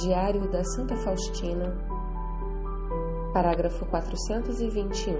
[0.00, 1.76] Diário da Santa Faustina,
[3.34, 5.12] parágrafo 421.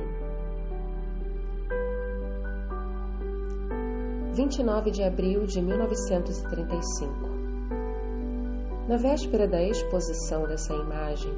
[4.33, 7.13] 29 de abril de 1935.
[8.89, 11.31] Na véspera da exposição dessa imagem,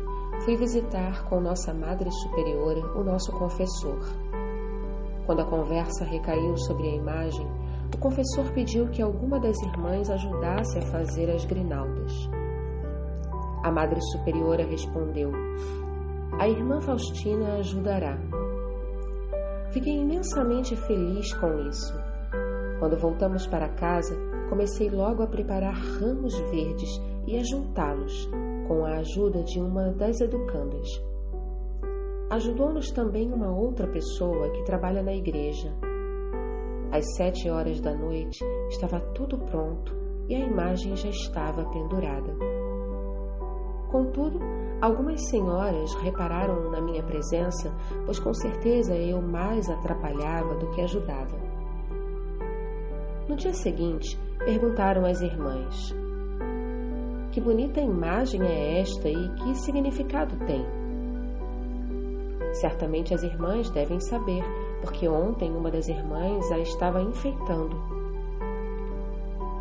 [0.44, 3.98] fui visitar com nossa Madre Superiora o nosso confessor.
[5.26, 7.48] Quando a conversa recaiu sobre a imagem,
[7.92, 12.30] o confessor pediu que alguma das irmãs ajudasse a fazer as grinaldas.
[13.62, 15.30] A Madre Superiora respondeu:
[16.38, 18.18] A irmã Faustina ajudará.
[19.70, 21.94] Fiquei imensamente feliz com isso.
[22.80, 24.16] Quando voltamos para casa,
[24.48, 26.90] comecei logo a preparar ramos verdes
[27.24, 28.28] e a juntá-los,
[28.66, 30.88] com a ajuda de uma das educandas.
[32.30, 35.72] Ajudou-nos também uma outra pessoa que trabalha na igreja.
[36.90, 39.94] Às sete horas da noite estava tudo pronto
[40.28, 42.51] e a imagem já estava pendurada.
[43.92, 44.40] Contudo,
[44.80, 47.70] algumas senhoras repararam na minha presença,
[48.06, 51.36] pois com certeza eu mais atrapalhava do que ajudava.
[53.28, 55.94] No dia seguinte, perguntaram às irmãs:
[57.32, 60.64] Que bonita imagem é esta e que significado tem?
[62.54, 64.42] Certamente as irmãs devem saber,
[64.80, 67.76] porque ontem uma das irmãs a estava enfeitando.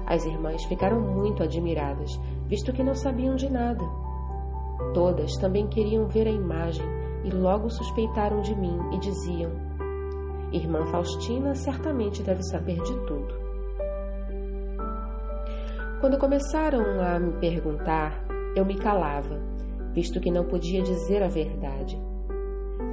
[0.06, 4.01] As irmãs ficaram muito admiradas, visto que não sabiam de nada.
[4.94, 6.86] Todas também queriam ver a imagem
[7.24, 9.52] e logo suspeitaram de mim e diziam:
[10.52, 13.42] Irmã Faustina certamente deve saber de tudo.
[16.02, 19.40] Quando começaram a me perguntar, eu me calava,
[19.94, 21.98] visto que não podia dizer a verdade.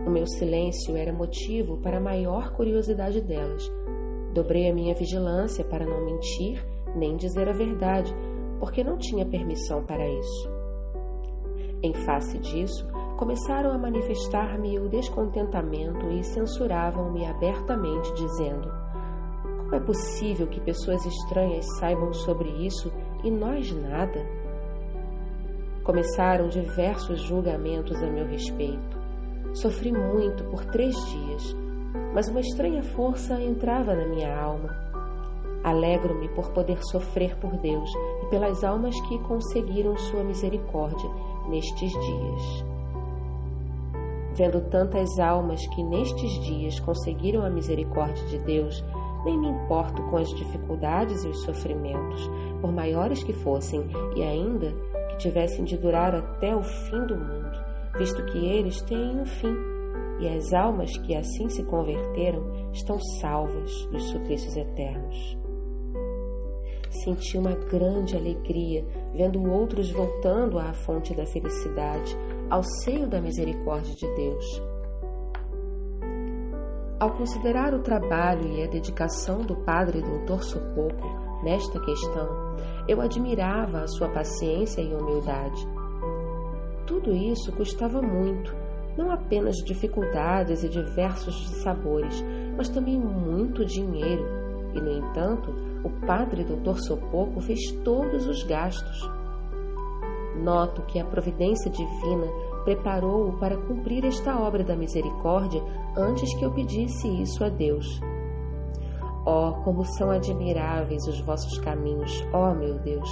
[0.07, 3.63] O meu silêncio era motivo para a maior curiosidade delas.
[4.35, 8.15] Dobrei a minha vigilância para não mentir nem dizer a verdade,
[8.61, 10.58] porque não tinha permissão para isso.
[11.81, 12.85] Em face disso,
[13.17, 18.69] começaram a manifestar-me o descontentamento e censuravam-me abertamente, dizendo:
[19.59, 22.93] Como é possível que pessoas estranhas saibam sobre isso
[23.23, 24.27] e nós nada?
[25.85, 28.99] Começaram diversos julgamentos a meu respeito.
[29.55, 31.57] Sofri muito por três dias,
[32.13, 34.77] mas uma estranha força entrava na minha alma.
[35.63, 37.91] Alegro-me por poder sofrer por Deus
[38.23, 42.65] e pelas almas que conseguiram sua misericórdia nestes dias.
[44.35, 48.85] Vendo tantas almas que nestes dias conseguiram a misericórdia de Deus,
[49.25, 53.85] nem me importo com as dificuldades e os sofrimentos, por maiores que fossem,
[54.17, 54.73] e ainda
[55.11, 57.59] que tivessem de durar até o fim do mundo,
[57.97, 59.57] visto que eles têm um fim,
[60.21, 65.38] e as almas que assim se converteram estão salvas dos suplícios eternos.
[66.91, 68.85] Senti uma grande alegria
[69.15, 72.17] vendo outros voltando à fonte da felicidade,
[72.49, 74.63] ao seio da misericórdia de Deus.
[76.99, 81.07] Ao considerar o trabalho e a dedicação do padre Doutor Sopoco
[81.45, 82.27] nesta questão,
[82.89, 85.65] eu admirava a sua paciência e humildade.
[86.87, 88.53] Tudo isso custava muito,
[88.97, 92.25] não apenas dificuldades e diversos sabores,
[92.57, 94.25] mas também muito dinheiro,
[94.75, 95.55] e, no entanto,
[95.89, 96.79] o padre Dr.
[96.79, 99.11] Sopoco fez todos os gastos.
[100.37, 102.27] Noto que a providência divina
[102.65, 105.63] preparou-o para cumprir esta obra da misericórdia
[105.97, 108.01] antes que eu pedisse isso a Deus.
[109.27, 113.09] Oh, como são admiráveis os vossos caminhos, ó oh, meu Deus,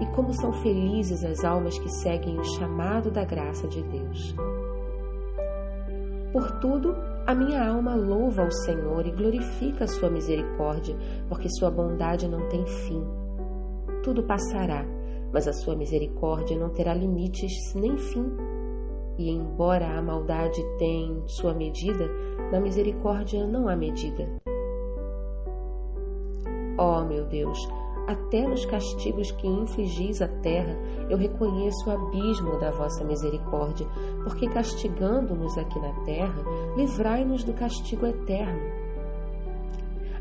[0.00, 4.34] e como são felizes as almas que seguem o chamado da graça de Deus.
[6.34, 6.96] Por tudo,
[7.28, 10.96] a minha alma louva ao Senhor e glorifica a sua misericórdia,
[11.28, 13.04] porque sua bondade não tem fim.
[14.02, 14.84] Tudo passará,
[15.32, 18.26] mas a sua misericórdia não terá limites nem fim.
[19.16, 22.10] E embora a maldade tenha sua medida,
[22.50, 24.28] na misericórdia não há medida.
[26.76, 27.64] Ó oh, meu Deus,
[28.06, 30.76] até nos castigos que infligis à terra,
[31.08, 33.86] eu reconheço o abismo da vossa misericórdia,
[34.22, 36.42] porque castigando-nos aqui na terra,
[36.76, 38.84] livrai-nos do castigo eterno.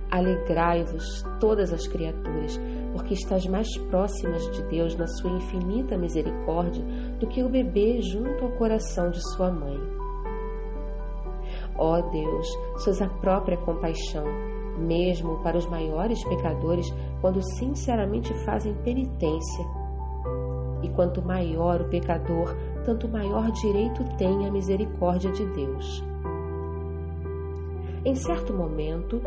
[0.10, 2.60] Alegrai-vos, todas as criaturas,
[2.94, 6.84] porque estás mais próximas de Deus na sua infinita misericórdia
[7.20, 9.80] do que o bebê junto ao coração de sua mãe.
[11.76, 12.48] Ó Deus,
[12.78, 16.92] sois a própria compaixão mesmo para os maiores pecadores,
[17.24, 19.66] quando sinceramente fazem penitência.
[20.82, 22.54] E quanto maior o pecador,
[22.84, 26.04] tanto maior direito tem a misericórdia de Deus.
[28.04, 29.22] Em certo momento,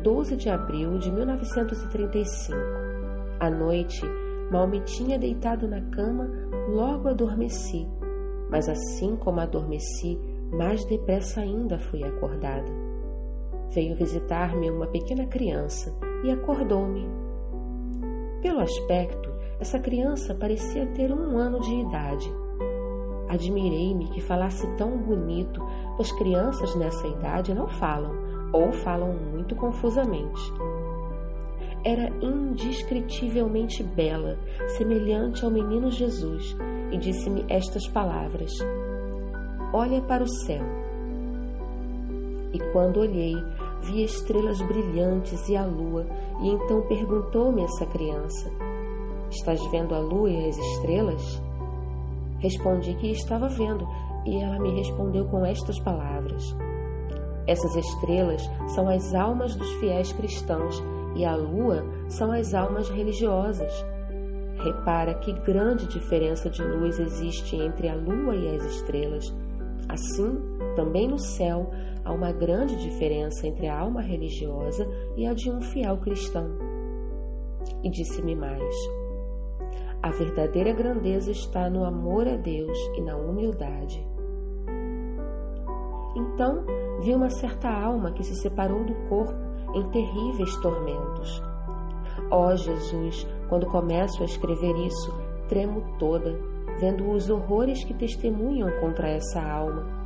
[0.00, 2.56] 12 de abril de 1935,
[3.40, 4.06] à noite,
[4.50, 6.28] Mal me tinha deitado na cama,
[6.68, 7.88] logo adormeci.
[8.48, 10.18] Mas assim como adormeci,
[10.52, 12.70] mais depressa ainda fui acordada.
[13.72, 15.92] Veio visitar-me uma pequena criança
[16.24, 17.19] e acordou-me.
[18.42, 22.32] Pelo aspecto, essa criança parecia ter um ano de idade.
[23.28, 25.62] Admirei-me que falasse tão bonito,
[25.96, 28.12] pois crianças nessa idade não falam,
[28.52, 30.40] ou falam muito confusamente.
[31.84, 34.38] Era indescritivelmente bela,
[34.76, 36.56] semelhante ao menino Jesus,
[36.90, 38.52] e disse-me estas palavras:
[39.72, 40.64] Olha para o céu.
[42.52, 43.34] E quando olhei,
[43.82, 46.06] vi estrelas brilhantes e a lua,
[46.40, 48.50] e então perguntou-me essa criança:
[49.30, 51.42] Estás vendo a lua e as estrelas?
[52.38, 53.86] Respondi que estava vendo,
[54.24, 56.42] e ela me respondeu com estas palavras:
[57.46, 58.42] Essas estrelas
[58.74, 60.82] são as almas dos fiéis cristãos,
[61.14, 63.72] e a lua são as almas religiosas.
[64.62, 69.24] Repara que grande diferença de luz existe entre a lua e as estrelas.
[69.88, 70.38] Assim,
[70.76, 71.70] também no céu
[72.10, 74.84] há uma grande diferença entre a alma religiosa
[75.16, 76.50] e a de um fiel cristão.
[77.84, 78.74] E disse-me mais:
[80.02, 84.04] a verdadeira grandeza está no amor a Deus e na humildade.
[86.16, 86.64] Então
[87.00, 89.38] vi uma certa alma que se separou do corpo
[89.74, 91.40] em terríveis tormentos.
[92.28, 95.14] Ó oh, Jesus, quando começo a escrever isso,
[95.48, 96.36] tremo toda,
[96.80, 99.99] vendo os horrores que testemunham contra essa alma.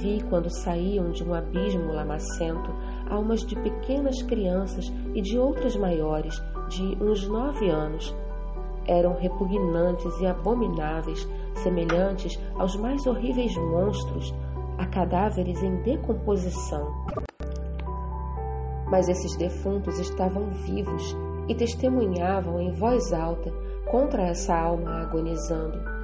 [0.00, 2.70] Vi quando saíam de um abismo lamacento
[3.08, 6.34] almas de pequenas crianças e de outras maiores,
[6.68, 8.14] de uns nove anos,
[8.86, 11.26] eram repugnantes e abomináveis,
[11.62, 14.34] semelhantes aos mais horríveis monstros,
[14.78, 16.86] a cadáveres em decomposição.
[18.90, 21.16] Mas esses defuntos estavam vivos
[21.48, 23.50] e testemunhavam em voz alta
[23.90, 25.97] contra essa alma agonizando.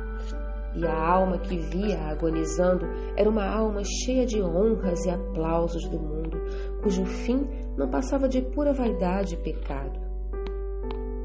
[0.76, 2.86] E a alma que via agonizando
[3.16, 6.36] era uma alma cheia de honras e aplausos do mundo,
[6.82, 10.00] cujo fim não passava de pura vaidade e pecado.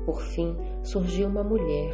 [0.06, 1.94] Por fim, surgiu uma mulher,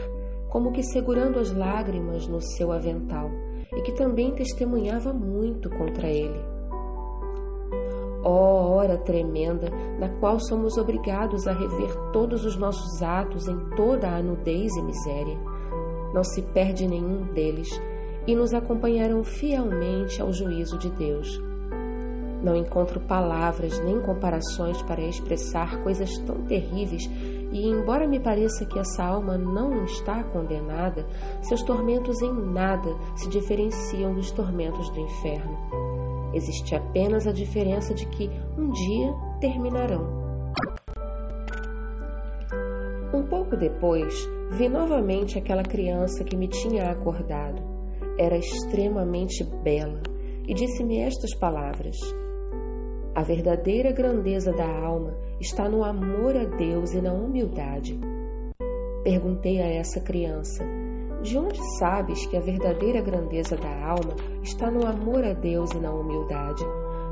[0.50, 3.30] como que segurando as lágrimas no seu avental,
[3.74, 6.40] e que também testemunhava muito contra ele.
[8.24, 9.70] Ó oh, hora tremenda,
[10.00, 14.82] na qual somos obrigados a rever todos os nossos atos em toda a nudez e
[14.82, 15.38] miséria.
[16.16, 17.70] Não se perde nenhum deles
[18.26, 21.42] e nos acompanharão fielmente ao juízo de Deus.
[22.42, 27.04] Não encontro palavras nem comparações para expressar coisas tão terríveis
[27.52, 31.06] e, embora me pareça que essa alma não está condenada,
[31.42, 35.58] seus tormentos em nada se diferenciam dos tormentos do inferno.
[36.34, 40.24] Existe apenas a diferença de que um dia terminarão.
[43.46, 47.62] Pouco depois, vi novamente aquela criança que me tinha acordado.
[48.18, 50.02] Era extremamente bela
[50.48, 51.96] e disse-me estas palavras:
[53.14, 58.00] A verdadeira grandeza da alma está no amor a Deus e na humildade.
[59.04, 60.66] Perguntei a essa criança:
[61.22, 65.80] De onde sabes que a verdadeira grandeza da alma está no amor a Deus e
[65.80, 66.66] na humildade?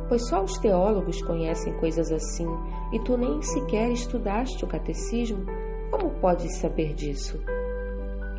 [0.09, 2.47] Pois só os teólogos conhecem coisas assim
[2.91, 5.45] e tu nem sequer estudaste o catecismo.
[5.94, 7.40] Como podes saber disso?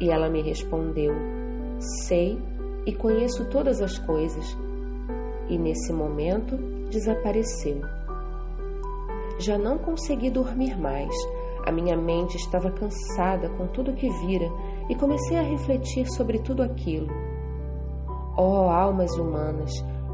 [0.00, 1.14] E ela me respondeu:
[2.04, 2.36] Sei
[2.84, 4.44] e conheço todas as coisas.
[5.48, 6.56] E nesse momento
[6.90, 7.80] desapareceu.
[9.38, 11.14] Já não consegui dormir mais.
[11.64, 14.50] A minha mente estava cansada com tudo que vira
[14.90, 17.06] e comecei a refletir sobre tudo aquilo.
[18.36, 19.70] Ó oh, almas humanas,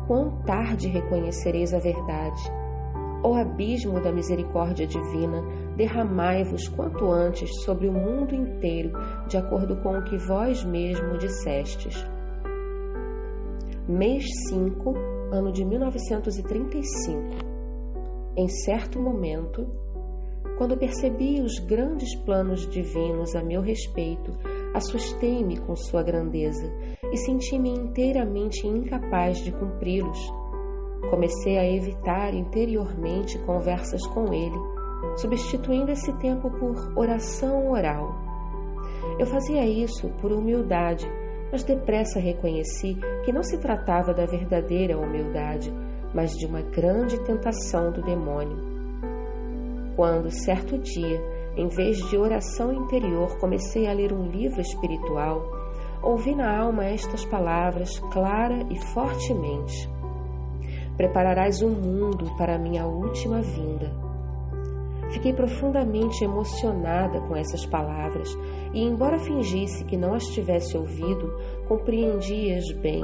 [0.06, 2.60] quão tarde reconhecereis a verdade.
[3.22, 5.42] Oh, abismo da misericórdia divina,
[5.80, 8.92] derramai-vos quanto antes sobre o mundo inteiro,
[9.26, 12.06] de acordo com o que vós mesmo dissestes.
[13.88, 14.94] Mês 5,
[15.32, 17.50] ano de 1935
[18.36, 19.66] em certo momento,
[20.56, 24.32] quando percebi os grandes planos divinos a meu respeito,
[24.72, 26.72] assustei-me com sua grandeza
[27.12, 30.18] e senti-me inteiramente incapaz de cumpri-los.
[31.10, 34.58] Comecei a evitar interiormente conversas com ele,
[35.16, 38.14] substituindo esse tempo por oração oral.
[39.18, 41.10] Eu fazia isso por humildade,
[41.50, 45.72] mas depressa reconheci que não se tratava da verdadeira humildade,
[46.14, 48.58] mas de uma grande tentação do demônio.
[49.96, 51.20] Quando, certo dia,
[51.56, 55.42] em vez de oração interior, comecei a ler um livro espiritual,
[56.02, 59.90] ouvi na alma estas palavras clara e fortemente:
[60.96, 64.09] Prepararás o um mundo para a minha última vinda.
[65.10, 68.28] Fiquei profundamente emocionada com essas palavras
[68.72, 71.34] e, embora fingisse que não as tivesse ouvido,
[71.66, 73.02] compreendi-as bem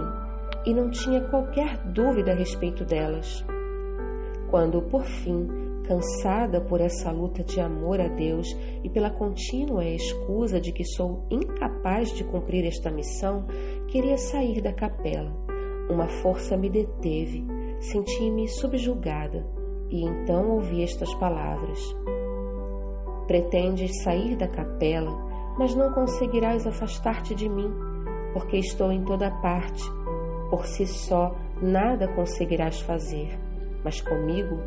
[0.65, 3.45] e não tinha qualquer dúvida a respeito delas.
[4.51, 5.49] Quando, por fim,
[5.85, 8.47] cansada por essa luta de amor a Deus
[8.85, 13.47] e pela contínua excusa de que sou incapaz de cumprir esta missão,
[13.89, 15.33] queria sair da capela.
[15.91, 17.45] Uma força me deteve,
[17.81, 21.79] senti-me subjugada e então ouvi estas palavras:
[23.27, 25.13] Pretendes sair da capela,
[25.59, 27.71] mas não conseguirás afastar-te de mim,
[28.33, 29.83] porque estou em toda parte.
[30.51, 33.37] Por si só nada conseguirás fazer,
[33.83, 34.59] mas comigo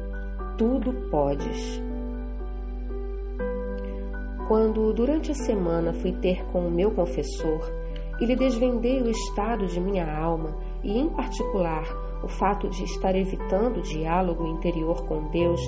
[0.57, 1.81] tudo podes.
[4.47, 7.61] Quando, durante a semana, fui ter com o meu confessor
[8.19, 11.85] e lhe desvendei o estado de minha alma e, em particular,
[12.23, 15.59] o fato de estar evitando o diálogo interior com Deus,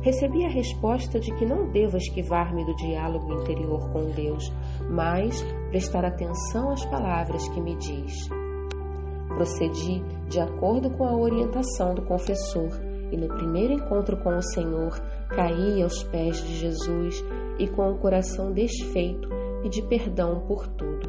[0.00, 4.52] recebi a resposta de que não devo esquivar-me do diálogo interior com Deus,
[4.88, 8.28] mas prestar atenção às palavras que me diz.
[9.28, 12.70] Procedi de acordo com a orientação do confessor
[13.12, 14.98] e no primeiro encontro com o Senhor
[15.28, 17.24] caí aos pés de Jesus
[17.58, 19.28] e com o coração desfeito
[19.62, 21.08] pedi perdão por tudo.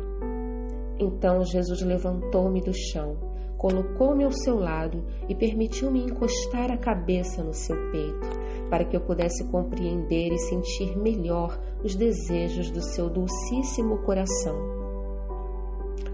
[1.00, 3.31] Então Jesus levantou-me do chão
[3.62, 8.28] colocou-me ao seu lado e permitiu-me encostar a cabeça no seu peito,
[8.72, 14.58] para que eu pudesse compreender e sentir melhor os desejos do seu dulcíssimo coração.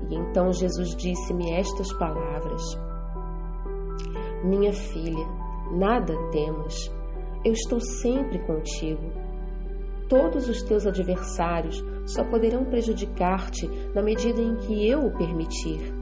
[0.10, 2.62] E então Jesus disse-me estas palavras:
[4.44, 5.26] Minha filha,
[5.72, 6.94] nada temas,
[7.46, 9.10] eu estou sempre contigo.
[10.10, 15.97] Todos os teus adversários só poderão prejudicar-te na medida em que eu o permitir.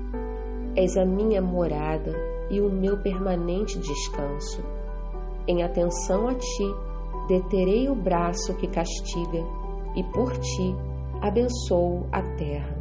[0.76, 2.12] És a minha morada
[2.50, 4.62] e o meu permanente descanso.
[5.48, 6.76] Em atenção a ti,
[7.28, 9.44] deterei o braço que castiga,
[9.96, 10.76] e por ti
[11.22, 12.76] abençoo a terra.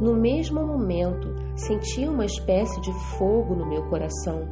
[0.00, 4.48] No mesmo momento, senti uma espécie de fogo no meu coração.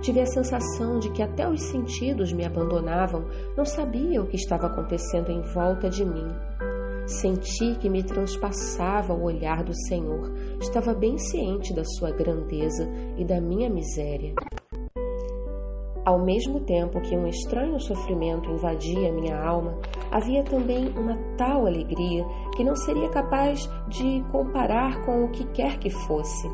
[0.00, 3.24] Tive a sensação de que até os sentidos me abandonavam,
[3.56, 6.28] não sabia o que estava acontecendo em volta de mim.
[7.06, 10.32] Senti que me transpassava o olhar do Senhor.
[10.60, 14.34] Estava bem ciente da sua grandeza e da minha miséria.
[16.04, 19.78] Ao mesmo tempo que um estranho sofrimento invadia minha alma,
[20.10, 22.24] havia também uma tal alegria
[22.56, 26.48] que não seria capaz de comparar com o que quer que fosse.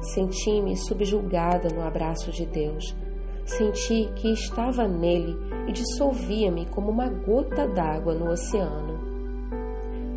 [0.00, 2.96] Senti-me subjugada no abraço de Deus.
[3.44, 5.36] Senti que estava nele
[5.68, 8.97] e dissolvia-me como uma gota d'água no oceano.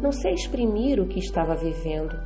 [0.02, 2.20] Não sei exprimir o que estava vivendo.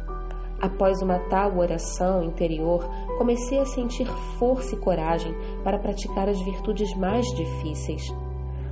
[0.62, 4.08] Após uma tal oração interior, comecei a sentir
[4.40, 8.02] força e coragem para praticar as virtudes mais difíceis.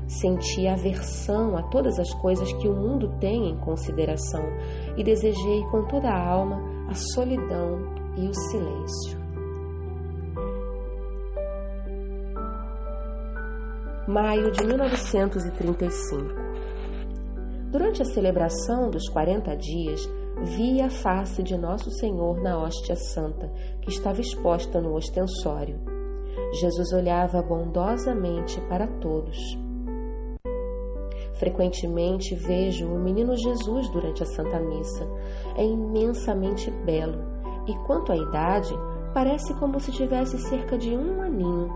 [0.08, 4.44] Senti aversão a todas as coisas que o mundo tem em consideração
[4.96, 7.80] e desejei com toda a alma a solidão
[8.18, 9.22] e o silêncio.
[14.08, 16.44] Maio de 1935
[17.74, 20.08] Durante a celebração dos 40 dias,
[20.44, 23.52] vi a face de Nosso Senhor na hóstia santa,
[23.82, 25.82] que estava exposta no ostensório.
[26.62, 29.40] Jesus olhava bondosamente para todos.
[31.34, 35.10] Frequentemente vejo o menino Jesus durante a Santa Missa.
[35.58, 37.24] É imensamente belo
[37.68, 38.72] e, quanto à idade,
[39.16, 41.72] parece como se tivesse cerca de um aninho.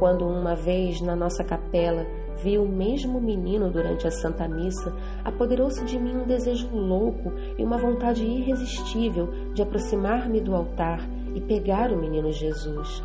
[0.00, 2.04] Quando uma vez na nossa capela
[2.42, 4.92] vi o mesmo menino durante a Santa Missa,
[5.24, 11.00] apoderou-se de mim um desejo louco e uma vontade irresistível de aproximar-me do altar
[11.34, 13.02] e pegar o menino Jesus.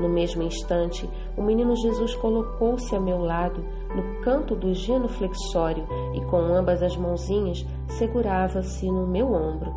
[0.00, 3.64] No mesmo instante, o menino Jesus colocou-se a meu lado,
[3.94, 9.72] no canto do genuflexório, e com ambas as mãozinhas segurava-se no meu ombro.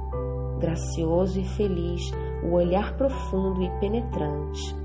[0.59, 2.01] Gracioso e feliz,
[2.43, 4.80] o olhar profundo e penetrante.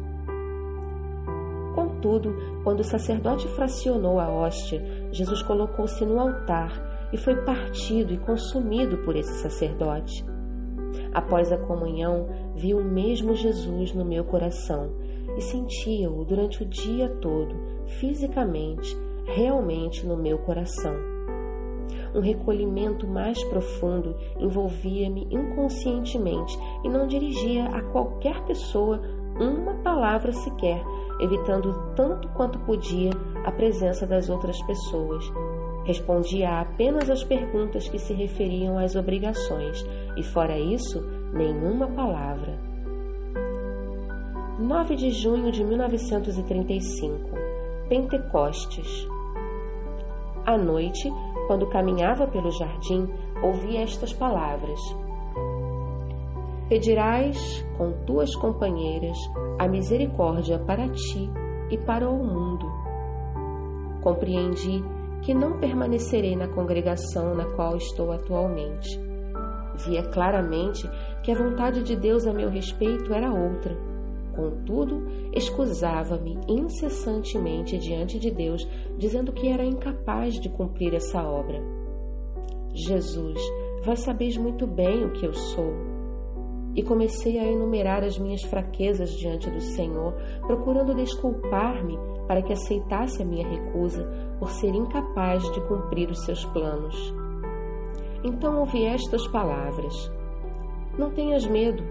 [2.06, 6.70] Contudo, quando o sacerdote fracionou a hóstia, Jesus colocou-se no altar
[7.12, 10.25] e foi partido e consumido por esse sacerdote.
[11.12, 14.92] Após a comunhão, vi o mesmo Jesus no meu coração
[15.36, 17.56] e sentia-o durante o dia todo,
[17.98, 20.94] fisicamente, realmente no meu coração.
[22.14, 29.02] Um recolhimento mais profundo envolvia-me inconscientemente e não dirigia a qualquer pessoa
[29.38, 30.82] uma palavra sequer,
[31.20, 33.11] evitando tanto quanto podia
[33.44, 35.25] a presença das outras pessoas.
[35.85, 39.85] Respondia apenas às perguntas que se referiam às obrigações,
[40.16, 41.00] e fora isso,
[41.32, 42.58] nenhuma palavra.
[44.58, 47.30] 9 de junho de 1935.
[47.88, 49.06] Pentecostes.
[50.44, 51.11] À noite,
[51.46, 53.06] quando caminhava pelo jardim,
[53.42, 54.80] ouvi estas palavras:
[56.68, 59.16] Pedirás com tuas companheiras
[59.56, 61.30] a misericórdia para ti
[61.70, 62.66] e para o mundo.
[64.02, 64.82] Compreendi
[65.23, 69.00] que não permanecerei na congregação na qual estou atualmente.
[69.87, 70.90] Via claramente
[71.23, 73.76] que a vontade de Deus a meu respeito era outra.
[74.35, 75.06] Contudo,
[75.37, 78.68] escusava-me incessantemente diante de Deus,
[78.99, 81.62] dizendo que era incapaz de cumprir essa obra.
[82.75, 83.40] Jesus,
[83.85, 85.95] vós sabeis muito bem o que eu sou
[86.76, 90.12] e comecei a enumerar as minhas fraquezas diante do Senhor,
[90.47, 94.06] procurando desculpar-me para que aceitasse a minha recusa
[94.38, 97.14] por ser incapaz de cumprir os seus planos.
[98.23, 100.12] Então ouvi estas palavras:
[100.99, 101.83] Não tenhas medo,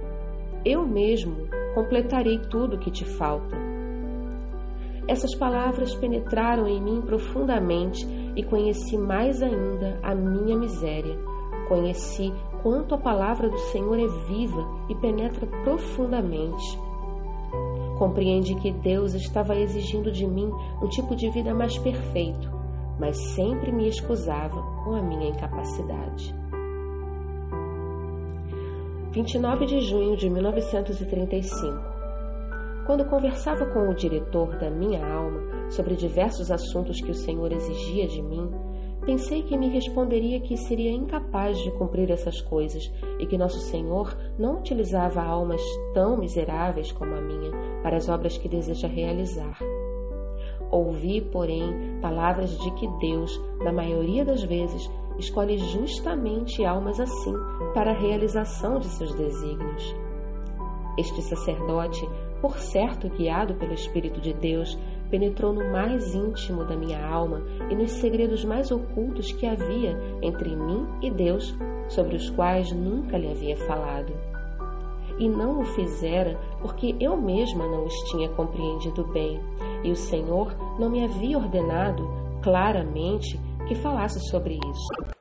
[0.64, 1.36] eu mesmo
[1.74, 3.56] completarei tudo o que te falta.
[5.08, 11.18] Essas palavras penetraram em mim profundamente e conheci mais ainda a minha miséria.
[11.68, 12.32] Conheci
[12.66, 16.80] quanto a palavra do Senhor é viva e penetra profundamente.
[18.00, 20.50] Compreendi que Deus estava exigindo de mim
[20.82, 22.50] um tipo de vida mais perfeito,
[23.00, 26.34] mas sempre me escusava com a minha incapacidade.
[29.12, 31.78] 29 de junho de 1935.
[32.88, 38.08] Quando conversava com o diretor da minha alma sobre diversos assuntos que o Senhor exigia
[38.08, 38.50] de mim,
[39.06, 44.18] Pensei que me responderia que seria incapaz de cumprir essas coisas e que Nosso Senhor
[44.38, 45.62] não utilizava almas
[45.94, 47.52] tão miseráveis como a minha
[47.84, 49.60] para as obras que deseja realizar.
[50.72, 57.34] Ouvi, porém, palavras de que Deus, na maioria das vezes, escolhe justamente almas assim
[57.76, 59.96] para a realização de seus desígnios.
[60.98, 62.10] Este sacerdote,
[62.42, 64.78] por certo guiado pelo Espírito de Deus,
[65.16, 70.54] penetrou no mais íntimo da minha alma e nos segredos mais ocultos que havia entre
[70.54, 71.56] mim e Deus,
[71.88, 74.12] sobre os quais nunca lhe havia falado.
[75.18, 79.40] E não o fizera porque eu mesma não os tinha compreendido bem,
[79.86, 82.06] e o Senhor não me havia ordenado
[82.44, 85.16] claramente que falasse sobre isso.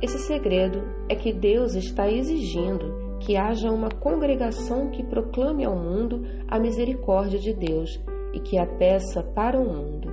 [0.00, 6.22] Esse segredo é que Deus está exigindo que haja uma congregação que proclame ao mundo
[6.48, 8.02] a misericórdia de Deus
[8.34, 10.12] e que a peça para o mundo.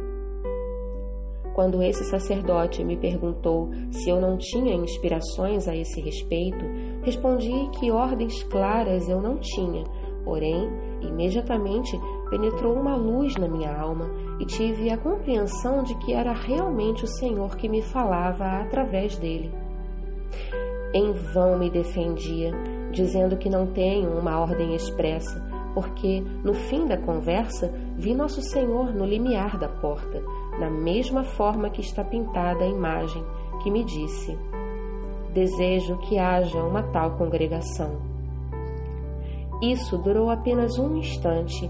[1.54, 6.64] Quando esse sacerdote me perguntou se eu não tinha inspirações a esse respeito,
[7.04, 9.84] respondi que ordens claras eu não tinha,
[10.24, 10.70] porém,
[11.02, 17.04] imediatamente penetrou uma luz na minha alma e tive a compreensão de que era realmente
[17.04, 19.52] o Senhor que me falava através dele.
[20.94, 22.52] Em vão me defendia,
[22.92, 25.42] dizendo que não tenho uma ordem expressa,
[25.74, 30.24] porque no fim da conversa vi Nosso Senhor no limiar da porta,
[30.60, 33.24] na mesma forma que está pintada a imagem,
[33.62, 34.36] que me disse:
[35.32, 38.02] Desejo que haja uma tal congregação.
[39.62, 41.70] Isso durou apenas um instante.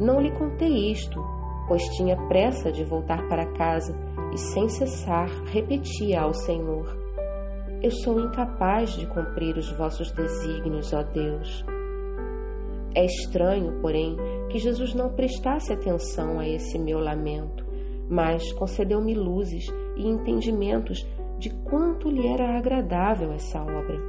[0.00, 1.20] Não lhe contei isto,
[1.66, 3.92] pois tinha pressa de voltar para casa
[4.32, 6.96] e sem cessar repetia ao Senhor:
[7.82, 11.64] Eu sou incapaz de cumprir os vossos desígnios, ó Deus.
[12.94, 14.16] É estranho, porém,
[14.56, 17.62] que Jesus não prestasse atenção a esse meu lamento,
[18.08, 19.66] mas concedeu-me luzes
[19.96, 21.06] e entendimentos
[21.38, 24.00] de quanto lhe era agradável essa obra.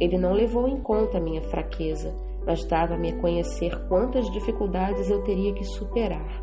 [0.00, 2.12] Ele não levou em conta a minha fraqueza,
[2.44, 6.42] mas dava-me a conhecer quantas dificuldades eu teria que superar.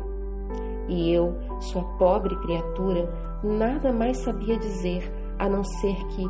[0.88, 3.12] E eu, sua pobre criatura,
[3.44, 5.02] nada mais sabia dizer
[5.38, 6.24] a não ser que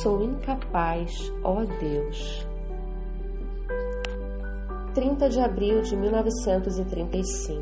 [0.00, 2.49] sou incapaz, ó Deus.
[4.94, 7.60] 30 de abril de 1935.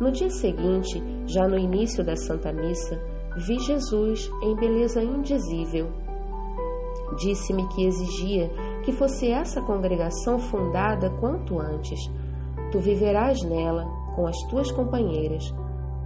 [0.00, 3.00] No dia seguinte, já no início da Santa Missa,
[3.36, 5.88] vi Jesus em beleza indizível.
[7.16, 8.50] Disse-me que exigia
[8.84, 12.00] que fosse essa congregação fundada quanto antes.
[12.72, 13.84] Tu viverás nela
[14.16, 15.44] com as tuas companheiras.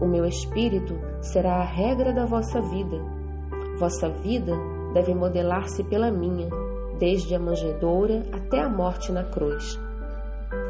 [0.01, 2.99] O meu espírito será a regra da vossa vida.
[3.79, 4.53] Vossa vida
[4.93, 6.49] deve modelar-se pela minha
[7.03, 9.77] desde a manjedoura até a morte na cruz.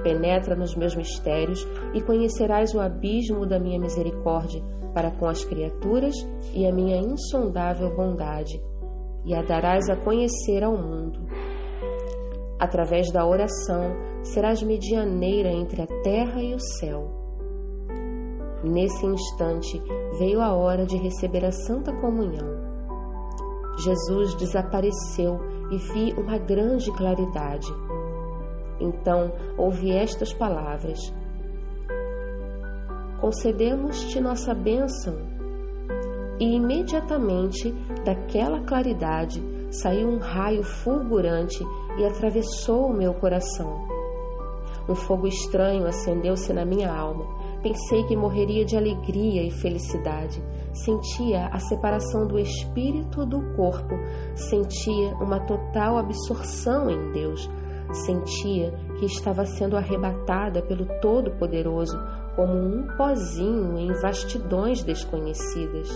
[0.02, 4.62] Penetra nos meus mistérios e conhecerás o abismo da minha misericórdia
[4.94, 6.14] para com as criaturas
[6.54, 8.58] e a minha insondável bondade,
[9.26, 11.20] e a darás a conhecer ao mundo.
[12.58, 17.10] Através da oração serás medianeira entre a terra e o céu.
[18.64, 19.78] Nesse instante
[20.18, 22.72] veio a hora de receber a Santa Comunhão.
[23.84, 27.72] Jesus desapareceu e vi uma grande claridade.
[28.78, 30.98] Então ouvi estas palavras:
[33.20, 35.32] concedemos-te nossa bênção.
[36.38, 37.72] E imediatamente
[38.04, 41.64] daquela claridade saiu um raio fulgurante
[41.98, 43.86] e atravessou o meu coração.
[44.88, 47.24] Um fogo estranho acendeu-se na minha alma.
[47.62, 50.42] Pensei que morreria de alegria e felicidade.
[50.72, 53.94] Sentia a separação do espírito do corpo,
[54.34, 57.48] sentia uma total absorção em Deus,
[57.92, 61.98] sentia que estava sendo arrebatada pelo Todo-Poderoso
[62.34, 65.88] como um pozinho em vastidões desconhecidas.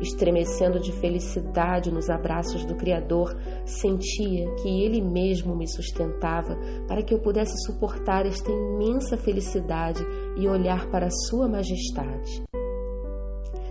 [0.00, 7.12] Estremecendo de felicidade nos abraços do Criador, sentia que Ele mesmo me sustentava para que
[7.12, 10.02] eu pudesse suportar esta imensa felicidade
[10.36, 12.44] e olhar para Sua Majestade.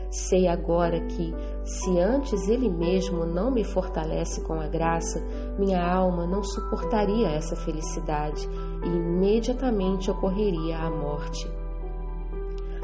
[0.09, 5.21] Sei agora que, se antes Ele mesmo não me fortalece com a graça,
[5.59, 8.47] minha alma não suportaria essa felicidade
[8.83, 11.45] e imediatamente ocorreria a morte.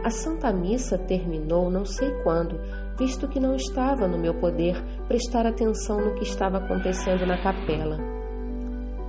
[0.03, 2.59] A Santa Missa terminou não sei quando,
[2.99, 4.75] visto que não estava no meu poder
[5.07, 7.97] prestar atenção no que estava acontecendo na capela.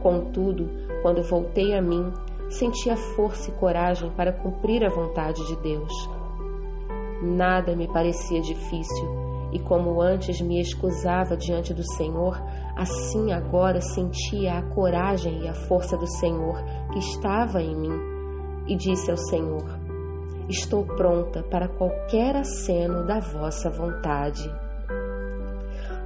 [0.01, 0.71] Contudo,
[1.03, 2.13] quando voltei a mim,
[2.49, 5.93] senti a força e coragem para cumprir a vontade de Deus.
[7.25, 9.09] Nada me parecia difícil,
[9.51, 12.39] e como antes me excusava diante do Senhor,
[12.77, 17.99] assim agora sentia a coragem e a força do Senhor que estava em mim,
[18.69, 19.65] e disse ao Senhor:
[20.51, 24.45] Estou pronta para qualquer aceno da vossa vontade.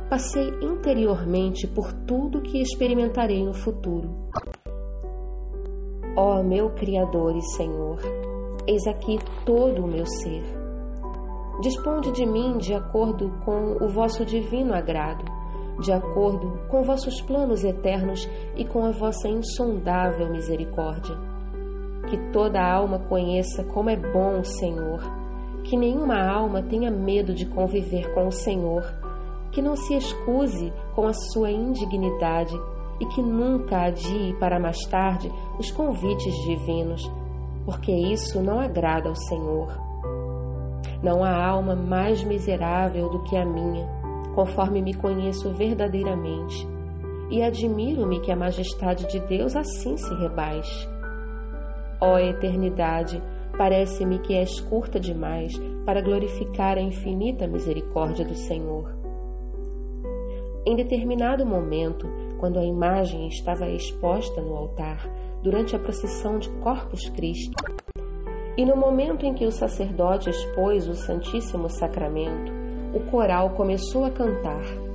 [0.09, 4.09] Passei interiormente por tudo que experimentarei no futuro.
[6.17, 7.99] Ó meu Criador e Senhor,
[8.67, 10.58] eis aqui todo o meu ser.
[11.61, 15.25] Disponde de mim de acordo com o vosso divino agrado,
[15.81, 21.17] de acordo com vossos planos eternos e com a vossa insondável misericórdia
[22.09, 25.01] que toda alma conheça como é bom o Senhor,
[25.65, 28.83] que nenhuma alma tenha medo de conviver com o Senhor,
[29.53, 32.59] que não se excuse com a sua indignidade
[33.01, 37.03] e que nunca adie para mais tarde os convites divinos,
[37.65, 39.88] porque isso não agrada ao Senhor.
[41.03, 43.87] Não há alma mais miserável do que a minha,
[44.35, 46.67] conforme me conheço verdadeiramente,
[47.31, 50.89] e admiro-me que a majestade de Deus assim se rebaixe.
[52.01, 53.23] Ó eternidade,
[53.57, 55.53] parece-me que és curta demais
[55.85, 58.97] para glorificar a infinita misericórdia do Senhor.
[60.67, 62.07] Em determinado momento,
[62.39, 65.09] quando a imagem estava exposta no altar,
[65.43, 67.55] durante a procissão de Corpus Christi,
[68.59, 72.53] e no momento em que o sacerdote expôs o Santíssimo Sacramento,
[72.93, 74.89] o coral começou a cantar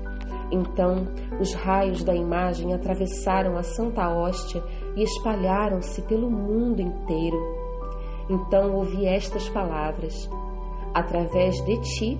[0.53, 1.07] então
[1.39, 4.63] os raios da imagem atravessaram a Santa Hóstia
[4.95, 7.37] e espalharam-se pelo mundo inteiro.
[8.29, 10.29] Então ouvi estas palavras:
[10.93, 12.19] Através de ti,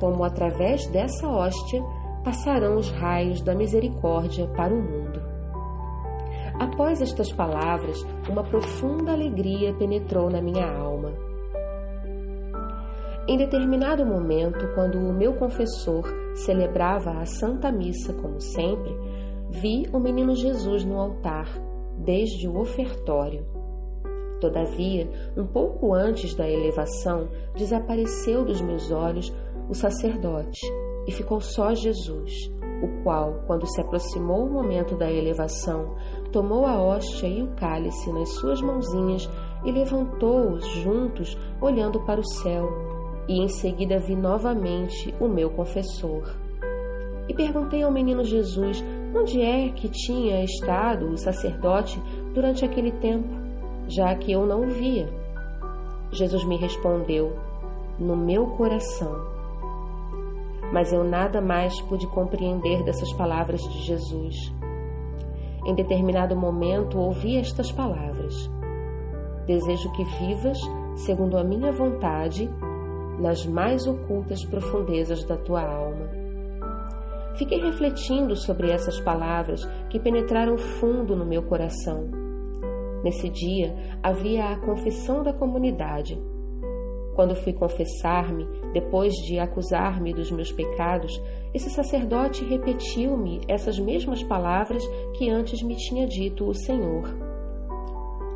[0.00, 1.82] como através dessa hóstia,
[2.24, 5.15] passarão os raios da misericórdia para o mundo.
[6.58, 11.12] Após estas palavras, uma profunda alegria penetrou na minha alma.
[13.28, 18.90] Em determinado momento, quando o meu confessor celebrava a Santa Missa como sempre,
[19.50, 21.46] vi o menino Jesus no altar,
[21.98, 23.44] desde o ofertório.
[24.40, 29.32] Todavia, um pouco antes da elevação, desapareceu dos meus olhos
[29.68, 30.60] o sacerdote
[31.06, 32.50] e ficou só Jesus,
[32.82, 35.94] o qual, quando se aproximou o momento da elevação,
[36.32, 39.28] tomou a hóstia e o cálice nas suas mãozinhas
[39.64, 42.96] e levantou-os juntos, olhando para o céu
[43.28, 46.34] e em seguida vi novamente o meu confessor.
[47.28, 48.84] E perguntei ao menino Jesus
[49.14, 52.00] onde é que tinha estado o sacerdote
[52.32, 53.28] durante aquele tempo,
[53.88, 55.08] já que eu não o via.
[56.12, 57.32] Jesus me respondeu:
[57.98, 59.35] No meu coração.
[60.72, 64.34] Mas eu nada mais pude compreender dessas palavras de Jesus.
[65.64, 68.50] Em determinado momento ouvi estas palavras:
[69.46, 70.58] Desejo que vivas
[70.96, 72.48] segundo a minha vontade
[73.20, 76.08] nas mais ocultas profundezas da tua alma.
[77.36, 82.08] Fiquei refletindo sobre essas palavras que penetraram fundo no meu coração.
[83.04, 86.18] Nesse dia havia a confissão da comunidade.
[87.14, 91.10] Quando fui confessar-me, depois de acusar-me dos meus pecados,
[91.54, 94.86] esse sacerdote repetiu-me essas mesmas palavras
[95.16, 97.08] que antes me tinha dito o Senhor.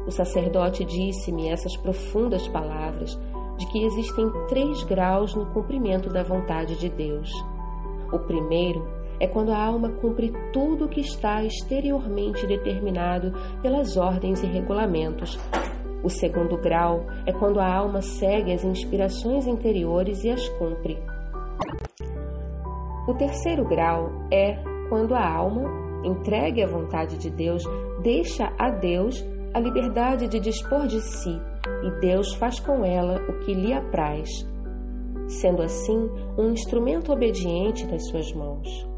[0.07, 3.21] O sacerdote disse-me essas profundas palavras
[3.59, 7.31] de que existem três graus no cumprimento da vontade de Deus.
[8.11, 8.83] O primeiro
[9.21, 15.39] é quando a alma cumpre tudo o que está exteriormente determinado pelas ordens e regulamentos,
[16.03, 20.99] O segundo grau é quando a alma segue as inspirações interiores e as cumpre.
[23.07, 24.57] O terceiro grau é
[24.89, 25.63] quando a alma,
[26.05, 27.63] entregue à vontade de Deus,
[28.03, 31.41] deixa a Deus a liberdade de dispor de si
[31.83, 34.29] e Deus faz com ela o que lhe apraz,
[35.27, 36.09] sendo assim
[36.39, 38.90] um instrumento obediente nas suas mãos.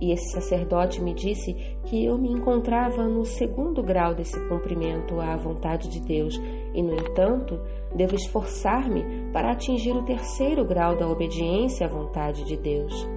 [0.00, 1.52] E esse sacerdote me disse
[1.84, 6.36] que eu me encontrava no segundo grau desse cumprimento à vontade de Deus
[6.72, 7.60] e, no entanto,
[7.94, 13.08] devo esforçar-me para atingir o terceiro grau da obediência à vontade de Deus.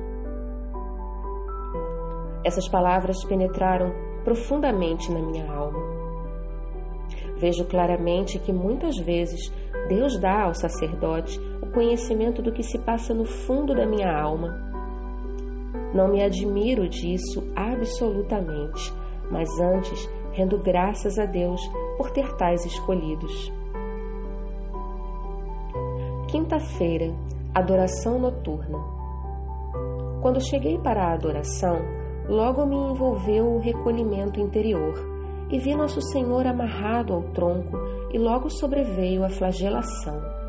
[2.43, 5.79] Essas palavras penetraram profundamente na minha alma.
[7.37, 9.51] Vejo claramente que muitas vezes
[9.87, 14.70] Deus dá ao sacerdote o conhecimento do que se passa no fundo da minha alma
[15.93, 18.93] não me admiro disso absolutamente,
[19.29, 21.61] mas antes rendo graças a Deus
[21.97, 23.51] por ter tais escolhidos.
[26.29, 27.13] Quinta-feira,
[27.53, 28.79] adoração noturna.
[30.21, 31.77] Quando cheguei para a adoração,
[32.29, 34.93] logo me envolveu o recolhimento interior
[35.49, 37.77] e vi Nosso Senhor amarrado ao tronco
[38.13, 40.41] e logo sobreveio a flagelação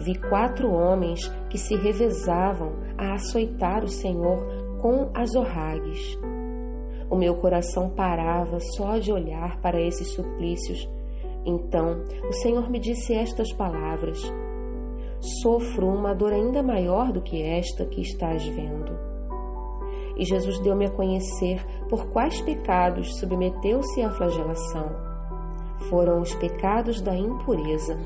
[0.00, 4.38] vi quatro homens que se revezavam a açoitar o Senhor
[4.80, 6.18] com azorragues.
[7.10, 10.88] O meu coração parava só de olhar para esses suplícios.
[11.44, 14.22] Então o Senhor me disse estas palavras:
[15.42, 19.10] Sofro uma dor ainda maior do que esta que estás vendo.
[20.16, 24.88] E Jesus deu-me a conhecer por quais pecados submeteu-se à flagelação.
[25.88, 27.98] Foram os pecados da impureza.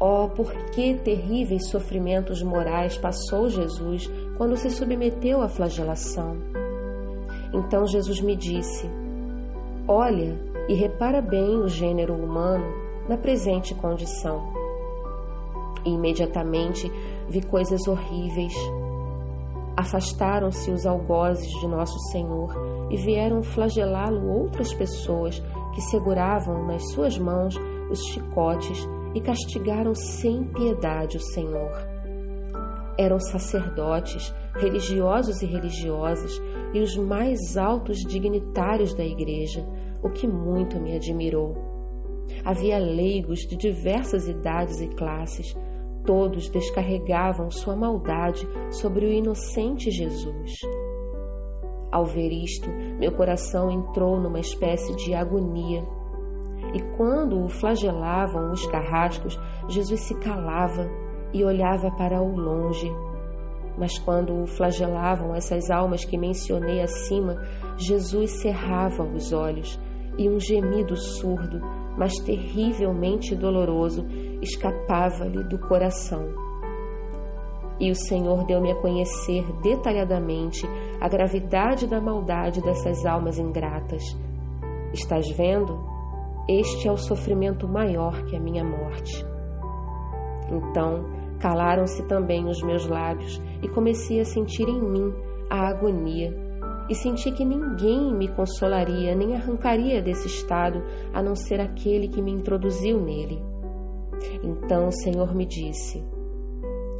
[0.00, 6.36] Oh, por que terríveis sofrimentos morais passou Jesus quando se submeteu à flagelação?
[7.52, 8.90] Então Jesus me disse:
[9.86, 10.36] Olha
[10.68, 12.64] e repara bem o gênero humano
[13.08, 14.52] na presente condição.
[15.84, 16.90] E imediatamente
[17.28, 18.54] vi coisas horríveis.
[19.76, 22.54] Afastaram-se os algozes de nosso Senhor
[22.90, 25.40] e vieram flagelá-lo outras pessoas
[25.74, 27.56] que seguravam nas suas mãos
[27.90, 31.72] os chicotes e castigaram sem piedade o Senhor.
[32.98, 36.40] Eram sacerdotes, religiosos e religiosas
[36.72, 39.66] e os mais altos dignitários da igreja,
[40.02, 41.54] o que muito me admirou.
[42.44, 45.54] Havia leigos de diversas idades e classes,
[46.04, 50.60] todos descarregavam sua maldade sobre o inocente Jesus.
[51.90, 55.84] Ao ver isto, meu coração entrou numa espécie de agonia
[56.74, 60.90] e quando o flagelavam os carrascos, Jesus se calava
[61.32, 62.90] e olhava para o longe.
[63.78, 67.36] Mas quando o flagelavam essas almas que mencionei acima,
[67.76, 69.80] Jesus cerrava os olhos
[70.18, 71.60] e um gemido surdo,
[71.96, 74.04] mas terrivelmente doloroso,
[74.42, 76.26] escapava-lhe do coração.
[77.78, 80.66] E o Senhor deu-me a conhecer detalhadamente
[81.00, 84.02] a gravidade da maldade dessas almas ingratas.
[84.92, 85.93] Estás vendo?
[86.48, 89.24] Este é o sofrimento maior que a minha morte.
[90.50, 91.04] Então
[91.40, 95.12] calaram-se também os meus lábios e comecei a sentir em mim
[95.50, 96.34] a agonia
[96.88, 102.20] e senti que ninguém me consolaria nem arrancaria desse estado a não ser aquele que
[102.20, 103.42] me introduziu nele.
[104.42, 106.04] Então o Senhor me disse: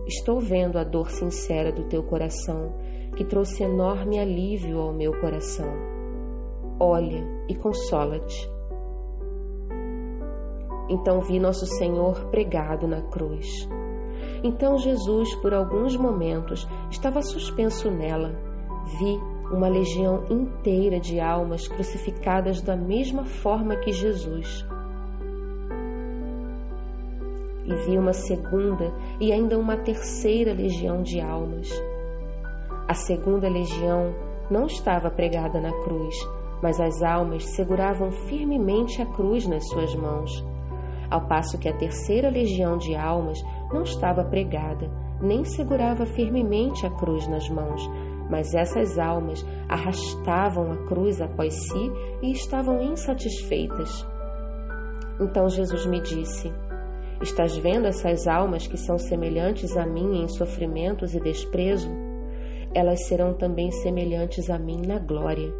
[0.06, 2.74] Estou vendo a dor sincera do teu coração,
[3.16, 5.70] que trouxe enorme alívio ao meu coração.
[6.80, 8.53] Olha e consola-te.
[10.88, 13.68] Então vi Nosso Senhor pregado na cruz.
[14.42, 18.34] Então Jesus, por alguns momentos, estava suspenso nela.
[18.98, 19.18] Vi
[19.50, 24.66] uma legião inteira de almas crucificadas da mesma forma que Jesus.
[27.64, 31.70] E vi uma segunda e ainda uma terceira legião de almas.
[32.86, 34.14] A segunda legião
[34.50, 36.14] não estava pregada na cruz,
[36.62, 40.53] mas as almas seguravam firmemente a cruz nas suas mãos
[41.10, 44.90] ao passo que a terceira legião de almas não estava pregada,
[45.20, 47.82] nem segurava firmemente a cruz nas mãos,
[48.30, 54.06] mas essas almas arrastavam a cruz após si e estavam insatisfeitas.
[55.20, 56.52] Então Jesus me disse:
[57.22, 61.90] Estás vendo essas almas que são semelhantes a mim em sofrimentos e desprezo?
[62.74, 65.52] Elas serão também semelhantes a mim na glória.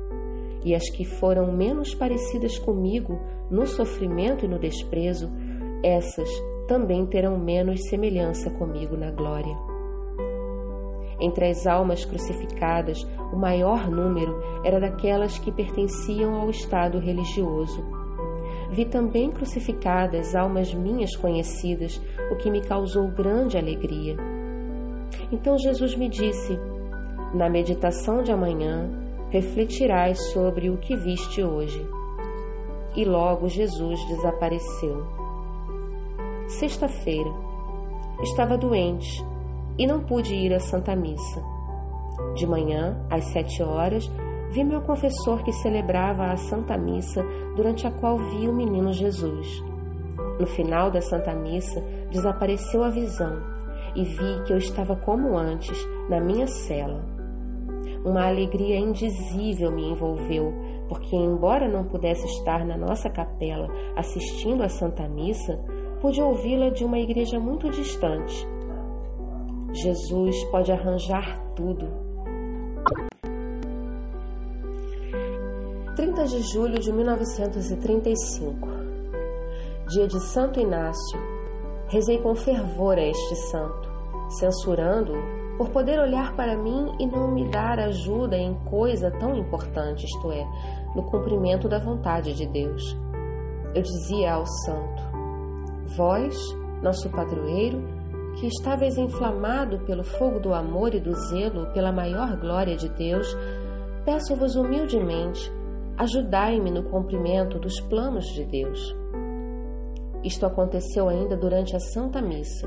[0.64, 5.30] E as que foram menos parecidas comigo no sofrimento e no desprezo
[5.82, 6.28] essas
[6.66, 9.54] também terão menos semelhança comigo na glória.
[11.20, 17.84] Entre as almas crucificadas, o maior número era daquelas que pertenciam ao estado religioso.
[18.70, 22.00] vi também crucificadas almas minhas conhecidas,
[22.32, 24.16] o que me causou grande alegria.
[25.30, 26.58] Então Jesus me disse:
[27.34, 28.90] Na meditação de amanhã,
[29.30, 31.86] refletirás sobre o que viste hoje.
[32.96, 35.04] E logo Jesus desapareceu.
[36.46, 37.30] Sexta-feira.
[38.22, 39.24] Estava doente
[39.78, 41.42] e não pude ir à Santa Missa.
[42.34, 44.08] De manhã, às sete horas,
[44.50, 47.24] vi meu confessor que celebrava a Santa Missa,
[47.56, 49.62] durante a qual vi o menino Jesus.
[50.38, 51.80] No final da Santa Missa,
[52.10, 53.54] desapareceu a visão
[53.94, 55.76] e vi que eu estava como antes,
[56.08, 57.04] na minha cela.
[58.04, 60.52] Uma alegria indizível me envolveu,
[60.88, 65.58] porque, embora não pudesse estar na nossa capela assistindo à Santa Missa,
[66.00, 68.46] pude ouvi-la de uma igreja muito distante.
[69.72, 71.88] Jesus pode arranjar tudo.
[75.96, 78.68] 30 de julho de 1935
[79.88, 81.18] Dia de Santo Inácio.
[81.88, 83.88] Rezei com fervor a este santo,
[84.40, 90.04] censurando-o por poder olhar para mim e não me dar ajuda em coisa tão importante,
[90.04, 90.44] isto é,
[90.94, 92.96] no cumprimento da vontade de Deus.
[93.74, 95.02] Eu dizia ao santo:
[95.96, 96.36] Vós,
[96.82, 97.82] nosso padroeiro,
[98.36, 103.26] que estáveis inflamado pelo fogo do amor e do zelo pela maior glória de Deus,
[104.04, 105.52] peço-vos humildemente,
[105.96, 108.94] ajudai-me no cumprimento dos planos de Deus.
[110.24, 112.66] Isto aconteceu ainda durante a Santa Missa.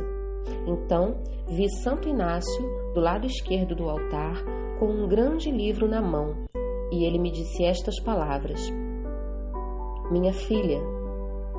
[0.65, 1.15] Então
[1.47, 4.43] vi Santo Inácio do lado esquerdo do altar
[4.79, 6.33] com um grande livro na mão
[6.91, 8.59] e ele me disse estas palavras:
[10.09, 10.81] Minha filha,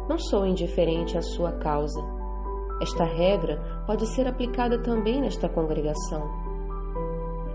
[0.08, 2.00] não sou indiferente à sua causa.
[2.82, 6.28] Esta regra pode ser aplicada também nesta congregação.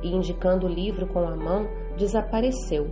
[0.02, 1.68] E indicando o livro com a mão,
[1.98, 2.90] desapareceu.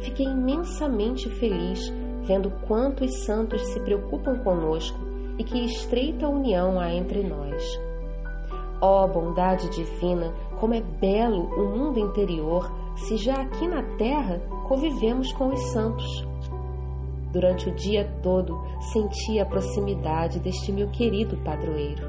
[0.00, 1.78] Fiquei imensamente feliz
[2.22, 4.98] vendo quantos santos se preocupam conosco
[5.38, 7.62] e que estreita união há entre nós.
[8.86, 14.40] Ó oh, bondade divina, como é belo o mundo interior, se já aqui na terra
[14.68, 16.04] convivemos com os santos.
[17.32, 18.54] Durante o dia todo
[18.92, 22.06] senti a proximidade deste meu querido padroeiro.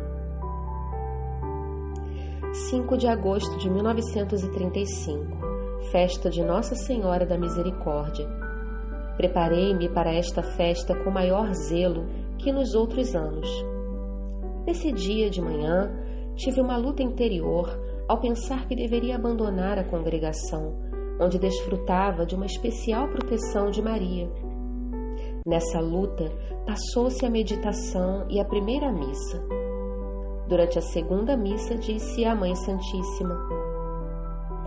[2.69, 5.23] 5 de agosto de 1935
[5.93, 8.27] Festa de Nossa Senhora da Misericórdia.
[9.15, 12.05] Preparei-me para esta festa com maior zelo
[12.37, 13.47] que nos outros anos.
[14.67, 16.03] Nesse dia de manhã,
[16.35, 17.69] tive uma luta interior
[18.07, 20.77] ao pensar que deveria abandonar a congregação,
[21.19, 24.29] onde desfrutava de uma especial proteção de Maria.
[25.45, 26.31] Nessa luta,
[26.65, 29.43] passou-se a meditação e a primeira missa.
[30.47, 33.35] Durante a segunda missa, disse à Mãe Santíssima: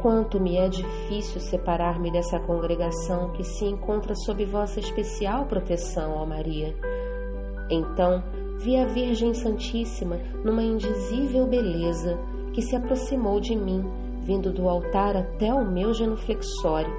[0.00, 6.24] Quanto me é difícil separar-me dessa congregação que se encontra sob vossa especial proteção, ó
[6.24, 6.74] Maria.
[7.70, 8.22] Então,
[8.58, 12.18] vi a Virgem Santíssima numa indizível beleza
[12.52, 13.84] que se aproximou de mim,
[14.22, 16.92] vindo do altar até o meu genuflexório,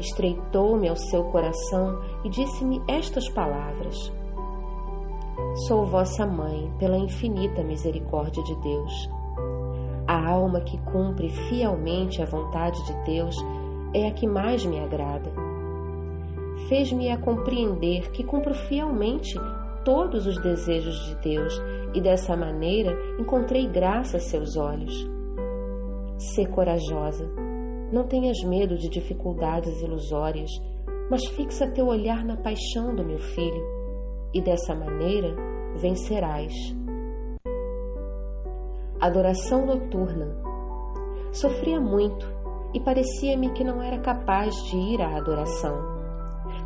[0.00, 3.94] estreitou-me ao seu coração e disse-me estas palavras:
[5.68, 9.10] Sou vossa mãe pela infinita misericórdia de Deus.
[10.08, 13.36] A alma que cumpre fielmente a vontade de Deus
[13.94, 15.30] é a que mais me agrada.
[16.68, 19.38] Fez-me a compreender que cumpro fielmente
[19.84, 21.60] todos os desejos de Deus
[21.94, 24.94] e dessa maneira encontrei graça a seus olhos.
[26.16, 27.28] Sê corajosa,
[27.92, 30.50] não tenhas medo de dificuldades ilusórias,
[31.10, 33.64] mas fixa teu olhar na paixão do meu filho,
[34.32, 35.34] e dessa maneira
[35.76, 36.54] vencerás.
[39.00, 40.34] Adoração noturna.
[41.32, 42.26] Sofria muito
[42.72, 45.76] e parecia-me que não era capaz de ir à adoração.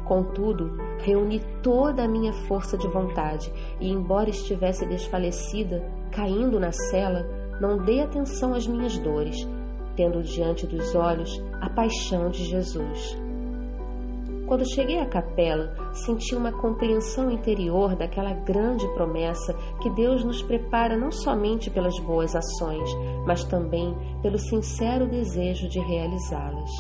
[0.07, 7.26] Contudo, reuni toda a minha força de vontade e, embora estivesse desfalecida, caindo na cela,
[7.61, 9.37] não dei atenção às minhas dores,
[9.94, 13.16] tendo diante dos olhos a paixão de Jesus.
[14.46, 19.52] Quando cheguei à capela, senti uma compreensão interior daquela grande promessa
[19.83, 22.88] que Deus nos prepara não somente pelas boas ações,
[23.27, 26.71] mas também pelo sincero desejo de realizá-las.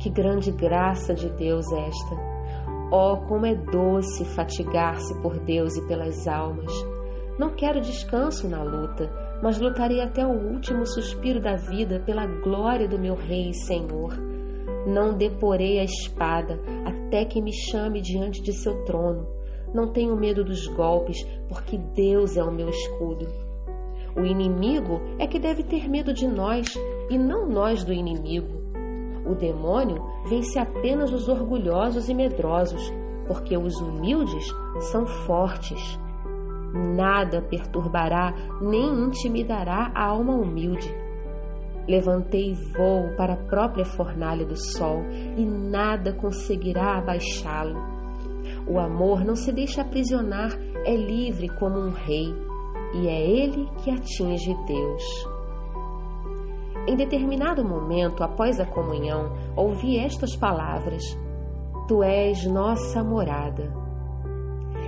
[0.00, 2.33] Que grande graça de Deus esta!
[2.92, 6.72] Oh, como é doce fatigar-se por Deus e pelas almas!
[7.38, 9.10] Não quero descanso na luta,
[9.42, 14.14] mas lutarei até o último suspiro da vida pela glória do meu Rei e Senhor.
[14.86, 19.26] Não deporei a espada até que me chame diante de seu trono.
[19.74, 23.26] Não tenho medo dos golpes, porque Deus é o meu escudo.
[24.16, 26.66] O inimigo é que deve ter medo de nós
[27.10, 28.63] e não nós do inimigo.
[29.26, 32.92] O demônio vence apenas os orgulhosos e medrosos,
[33.26, 34.44] porque os humildes
[34.92, 35.98] são fortes.
[36.74, 40.94] Nada perturbará nem intimidará a alma humilde.
[41.88, 45.02] Levantei voo para a própria fornalha do sol
[45.36, 47.94] e nada conseguirá abaixá-lo.
[48.66, 50.50] O amor não se deixa aprisionar,
[50.84, 52.34] é livre como um rei,
[52.94, 55.33] e é ele que atinge Deus.
[56.86, 61.02] Em determinado momento, após a comunhão, ouvi estas palavras:
[61.88, 63.72] Tu és nossa morada.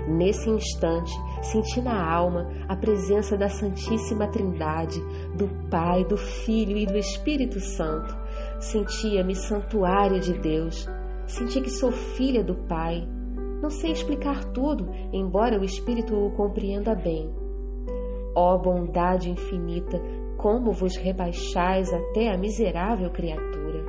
[0.06, 5.00] Nesse instante, senti na alma a presença da Santíssima Trindade,
[5.34, 8.14] do Pai, do Filho e do Espírito Santo.
[8.60, 10.86] Sentia-me santuário de Deus.
[11.26, 13.08] Senti que sou filha do Pai.
[13.60, 17.34] Não sei explicar tudo, embora o Espírito o compreenda bem.
[18.36, 19.98] Ó oh, bondade infinita,
[20.36, 23.84] como vos rebaixais até a miserável criatura.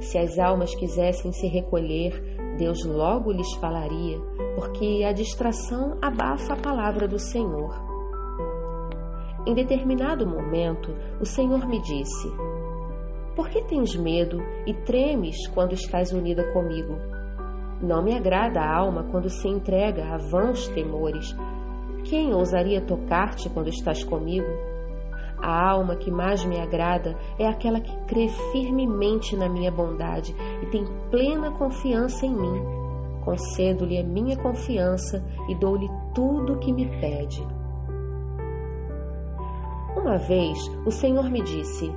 [0.00, 2.12] Se as almas quisessem se recolher,
[2.58, 4.18] Deus logo lhes falaria,
[4.54, 7.74] porque a distração abafa a palavra do Senhor.
[9.46, 12.28] Em determinado momento, o Senhor me disse:
[13.34, 16.94] Por que tens medo e tremes quando estás unida comigo?
[17.82, 21.34] Não me agrada a alma quando se entrega a vãos temores.
[22.10, 24.48] Quem ousaria tocar-te quando estás comigo?
[25.40, 30.66] A alma que mais me agrada é aquela que crê firmemente na minha bondade e
[30.66, 32.64] tem plena confiança em mim.
[33.24, 37.46] Concedo-lhe a minha confiança e dou-lhe tudo o que me pede.
[39.96, 41.92] Uma vez o Senhor me disse: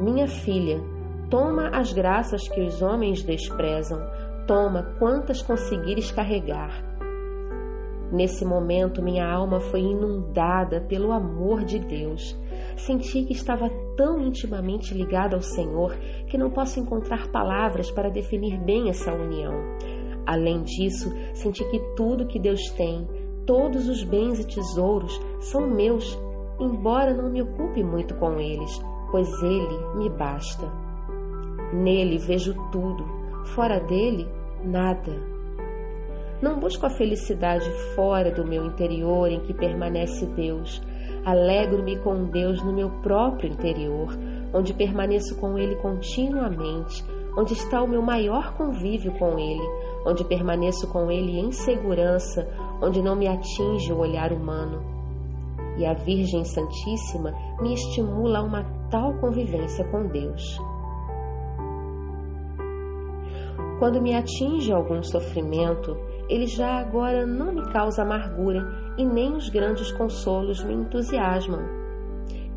[0.00, 0.80] Minha filha,
[1.30, 4.00] toma as graças que os homens desprezam,
[4.48, 6.90] toma quantas conseguires carregar
[8.12, 12.38] Nesse momento, minha alma foi inundada pelo amor de Deus.
[12.76, 15.96] Senti que estava tão intimamente ligada ao Senhor
[16.26, 19.54] que não posso encontrar palavras para definir bem essa união.
[20.26, 23.08] Além disso, senti que tudo que Deus tem,
[23.46, 26.18] todos os bens e tesouros, são meus,
[26.60, 28.78] embora não me ocupe muito com eles,
[29.10, 30.70] pois Ele me basta.
[31.72, 33.04] Nele vejo tudo,
[33.54, 34.28] fora dele,
[34.62, 35.31] nada.
[36.42, 40.82] Não busco a felicidade fora do meu interior em que permanece Deus.
[41.24, 44.08] Alegro-me com Deus no meu próprio interior,
[44.52, 47.04] onde permaneço com Ele continuamente,
[47.38, 49.62] onde está o meu maior convívio com Ele,
[50.04, 52.44] onde permaneço com Ele em segurança,
[52.82, 54.82] onde não me atinge o olhar humano.
[55.78, 60.58] E a Virgem Santíssima me estimula a uma tal convivência com Deus.
[63.78, 65.96] Quando me atinge algum sofrimento,
[66.28, 68.66] ele já agora não me causa amargura
[68.96, 71.62] e nem os grandes consolos me entusiasmam.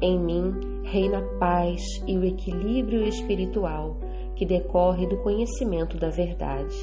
[0.01, 0.53] Em mim
[0.83, 3.97] reina a paz e o equilíbrio espiritual
[4.35, 6.75] que decorre do conhecimento da verdade.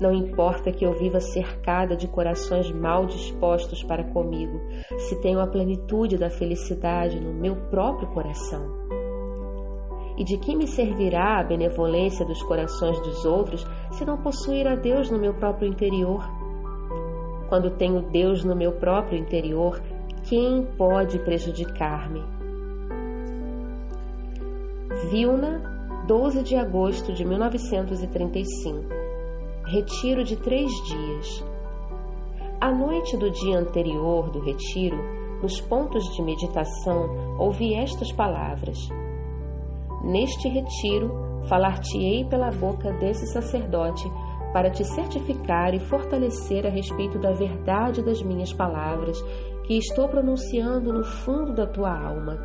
[0.00, 4.60] Não importa que eu viva cercada de corações mal dispostos para comigo,
[4.98, 8.85] se tenho a plenitude da felicidade no meu próprio coração.
[10.16, 14.74] E de que me servirá a benevolência dos corações dos outros se não possuir a
[14.74, 16.24] Deus no meu próprio interior?
[17.48, 19.80] Quando tenho Deus no meu próprio interior,
[20.28, 22.24] quem pode prejudicar-me?
[25.10, 25.62] Vilna,
[26.06, 28.84] 12 de agosto de 1935.
[29.66, 31.44] Retiro de três dias.
[32.60, 34.96] À noite do dia anterior do retiro,
[35.42, 38.78] nos pontos de meditação, ouvi estas palavras.
[40.06, 41.10] Neste retiro,
[41.48, 44.08] falar-te-ei pela boca desse sacerdote,
[44.52, 49.20] para te certificar e fortalecer a respeito da verdade das minhas palavras,
[49.64, 52.38] que estou pronunciando no fundo da tua alma.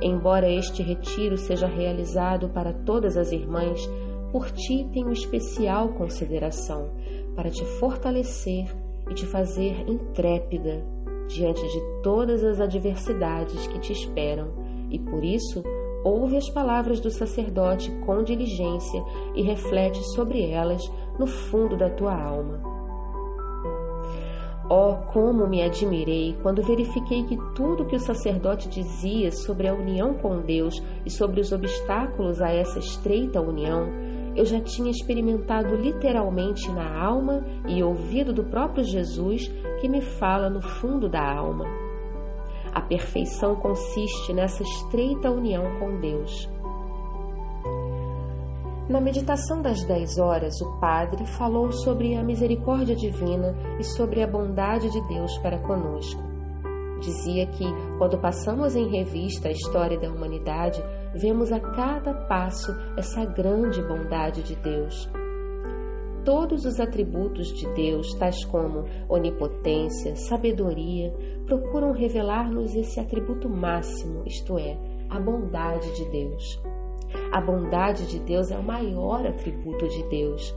[0.00, 3.86] Embora este retiro seja realizado para todas as irmãs,
[4.32, 6.88] por ti tenho especial consideração,
[7.36, 8.74] para te fortalecer
[9.10, 10.82] e te fazer intrépida
[11.28, 14.48] diante de todas as adversidades que te esperam,
[14.90, 15.62] e por isso
[16.04, 19.02] ouve as palavras do sacerdote com diligência
[19.34, 20.82] e reflete sobre elas
[21.18, 22.60] no fundo da tua alma.
[24.70, 30.14] Oh, como me admirei quando verifiquei que tudo que o sacerdote dizia sobre a união
[30.14, 33.88] com Deus e sobre os obstáculos a essa estreita união,
[34.34, 39.48] eu já tinha experimentado literalmente na alma e ouvido do próprio Jesus
[39.80, 41.81] que me fala no fundo da alma.
[42.72, 46.50] A perfeição consiste nessa estreita união com Deus.
[48.88, 54.26] Na meditação das dez horas, o Padre falou sobre a misericórdia divina e sobre a
[54.26, 56.20] bondade de Deus para conosco.
[57.00, 57.64] Dizia que,
[57.98, 60.82] quando passamos em revista a história da humanidade,
[61.14, 65.10] vemos a cada passo essa grande bondade de Deus.
[66.24, 71.12] Todos os atributos de Deus, tais como onipotência, sabedoria,
[71.46, 74.76] procuram revelar-nos esse atributo máximo, isto é,
[75.10, 76.60] a bondade de Deus.
[77.30, 80.54] A bondade de Deus é o maior atributo de Deus.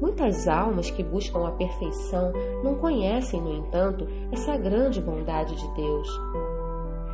[0.00, 2.32] Muitas almas que buscam a perfeição
[2.62, 6.08] não conhecem, no entanto, essa grande bondade de Deus.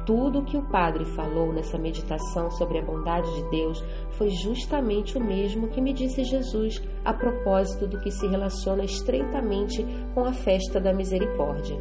[0.06, 5.16] Tudo o que o Padre falou nessa meditação sobre a bondade de Deus foi justamente
[5.16, 9.84] o mesmo que me disse Jesus a propósito do que se relaciona estreitamente
[10.14, 11.76] com a festa da misericórdia.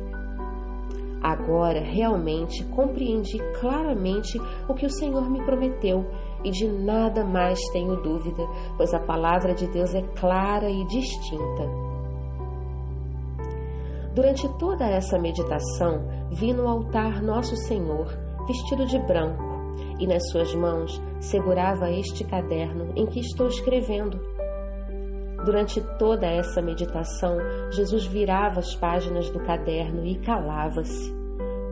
[1.21, 4.39] Agora realmente compreendi claramente
[4.69, 6.05] o que o Senhor me prometeu
[6.43, 8.43] e de nada mais tenho dúvida,
[8.77, 11.89] pois a palavra de Deus é clara e distinta.
[14.15, 16.01] Durante toda essa meditação,
[16.31, 18.07] vi no altar Nosso Senhor,
[18.47, 19.43] vestido de branco,
[19.99, 24.19] e nas suas mãos segurava este caderno em que estou escrevendo.
[25.45, 27.37] Durante toda essa meditação,
[27.71, 31.13] Jesus virava as páginas do caderno e calava-se.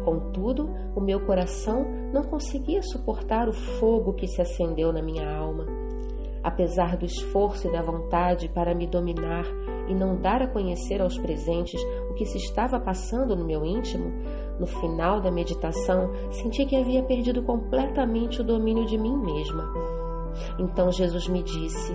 [0.05, 5.65] Contudo, o meu coração não conseguia suportar o fogo que se acendeu na minha alma.
[6.41, 9.43] Apesar do esforço e da vontade para me dominar
[9.89, 14.13] e não dar a conhecer aos presentes o que se estava passando no meu íntimo,
[14.57, 19.73] no final da meditação senti que havia perdido completamente o domínio de mim mesma.
[20.57, 21.93] Então Jesus me disse: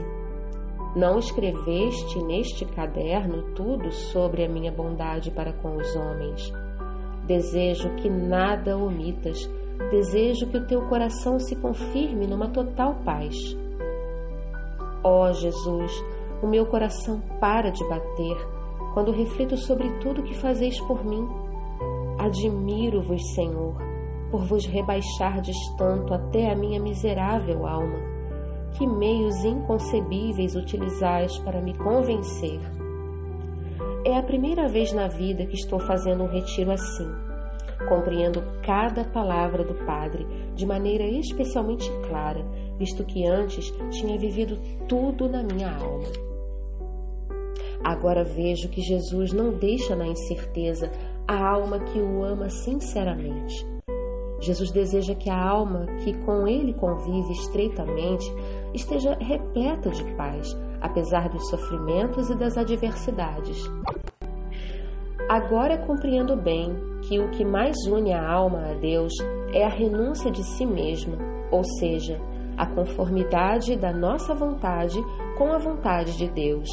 [0.94, 6.52] Não escreveste neste caderno tudo sobre a minha bondade para com os homens.
[7.26, 9.48] Desejo que nada omitas.
[9.90, 13.34] Desejo que o teu coração se confirme numa total paz.
[15.02, 15.92] Ó oh, Jesus,
[16.42, 18.36] o meu coração para de bater
[18.92, 21.26] quando reflito sobre tudo que fazeis por mim.
[22.18, 23.74] Admiro-vos, Senhor,
[24.30, 28.21] por vos rebaixardes tanto até a minha miserável alma.
[28.78, 32.60] Que meios inconcebíveis utilizais para me convencer
[34.04, 37.08] é a primeira vez na vida que estou fazendo um retiro assim.
[37.88, 42.44] Compreendo cada palavra do Padre de maneira especialmente clara,
[42.78, 44.58] visto que antes tinha vivido
[44.88, 46.08] tudo na minha alma.
[47.84, 50.90] Agora vejo que Jesus não deixa na incerteza
[51.26, 53.66] a alma que o ama sinceramente.
[54.40, 58.26] Jesus deseja que a alma que com ele convive estreitamente
[58.74, 60.48] esteja repleta de paz,
[60.80, 63.58] apesar dos sofrimentos e das adversidades.
[65.28, 69.12] Agora compreendo bem que o que mais une a alma a Deus
[69.52, 71.16] é a renúncia de si mesma,
[71.50, 72.20] ou seja,
[72.56, 75.00] a conformidade da nossa vontade
[75.38, 76.68] com a vontade de Deus.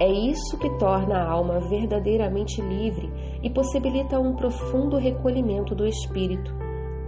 [0.00, 3.10] É isso que torna a alma verdadeiramente livre
[3.42, 6.59] e possibilita um profundo recolhimento do espírito.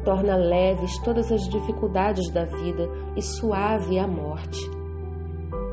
[0.05, 4.83] Torna leves todas as dificuldades da vida e suave a morte.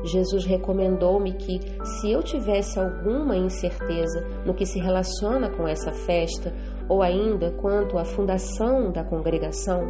[0.04, 6.54] Jesus recomendou-me que, se eu tivesse alguma incerteza no que se relaciona com essa festa,
[6.88, 9.80] ou ainda quanto à fundação da congregação,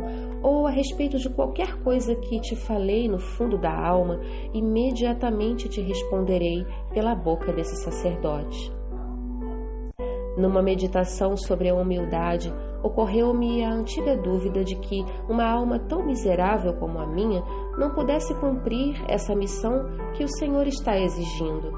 [0.42, 4.20] ou a respeito de qualquer coisa que te falei no fundo da alma,
[4.52, 8.72] imediatamente te responderei pela boca desse sacerdote.
[10.36, 12.52] Numa meditação sobre a humildade,
[12.82, 17.42] ocorreu-me a antiga dúvida de que uma alma tão miserável como a minha
[17.78, 21.72] não pudesse cumprir essa missão que o Senhor está exigindo.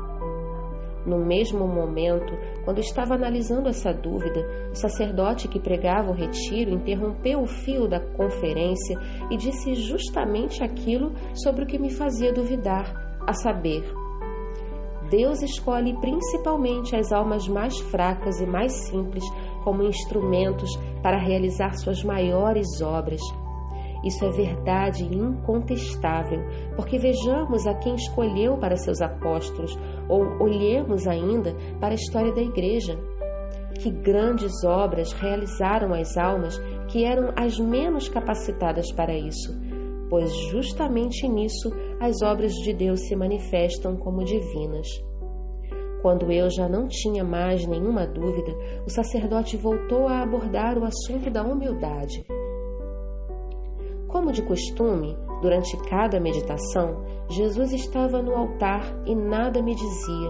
[1.04, 2.32] No mesmo momento,
[2.64, 7.98] quando estava analisando essa dúvida, o sacerdote que pregava o retiro interrompeu o fio da
[7.98, 8.96] conferência
[9.28, 13.84] e disse justamente aquilo sobre o que me fazia duvidar, a saber,
[15.12, 19.22] Deus escolhe principalmente as almas mais fracas e mais simples
[19.62, 20.70] como instrumentos
[21.02, 23.20] para realizar suas maiores obras.
[24.04, 26.40] Isso é verdade incontestável,
[26.74, 32.42] porque vejamos a quem escolheu para seus apóstolos, ou olhemos ainda para a história da
[32.42, 32.98] Igreja.
[33.80, 36.58] Que grandes obras realizaram as almas
[36.88, 39.58] que eram as menos capacitadas para isso,
[40.10, 44.88] pois justamente nisso as obras de Deus se manifestam como divinas.
[46.02, 48.52] Quando eu já não tinha mais nenhuma dúvida,
[48.84, 52.26] o sacerdote voltou a abordar o assunto da humildade.
[54.08, 60.28] Como de costume, durante cada meditação, Jesus estava no altar e nada me dizia,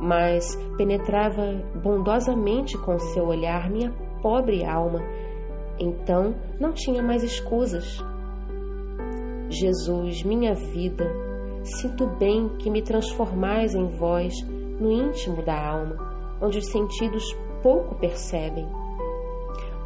[0.00, 1.52] mas penetrava
[1.82, 3.92] bondosamente com seu olhar minha
[4.22, 5.00] pobre alma.
[5.78, 8.02] Então não tinha mais escusas.
[9.50, 11.04] Jesus, minha vida,
[11.62, 14.32] sinto bem que me transformais em vós
[14.82, 15.96] no íntimo da alma,
[16.40, 17.22] onde os sentidos
[17.62, 18.66] pouco percebem.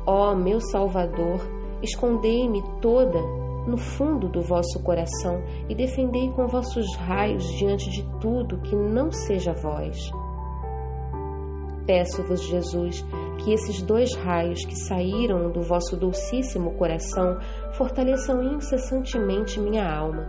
[0.06, 1.40] Ó oh, meu Salvador,
[1.82, 3.20] escondei-me toda
[3.66, 9.10] no fundo do vosso coração e defendei com vossos raios diante de tudo que não
[9.10, 9.98] seja vós.
[11.84, 13.04] Peço-vos, Jesus,
[13.38, 17.38] que esses dois raios que saíram do vosso dulcíssimo coração
[17.72, 20.26] fortaleçam incessantemente minha alma.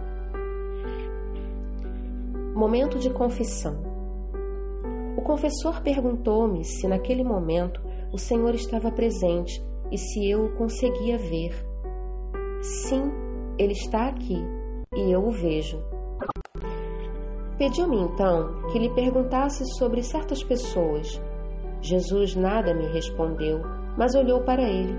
[2.54, 3.87] Momento de confissão.
[5.28, 7.82] Confessor perguntou-me se naquele momento
[8.14, 9.62] o Senhor estava presente
[9.92, 11.54] e se eu o conseguia ver.
[12.62, 13.12] Sim,
[13.60, 14.42] ele está aqui
[14.96, 15.84] e eu o vejo.
[17.58, 21.22] Pediu-me então que lhe perguntasse sobre certas pessoas.
[21.82, 23.60] Jesus nada me respondeu,
[23.98, 24.96] mas olhou para ele.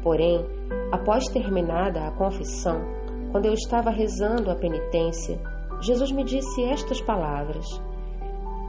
[0.00, 0.46] Porém,
[0.92, 2.82] após terminada a confissão,
[3.32, 5.40] quando eu estava rezando a penitência,
[5.80, 7.66] Jesus me disse estas palavras: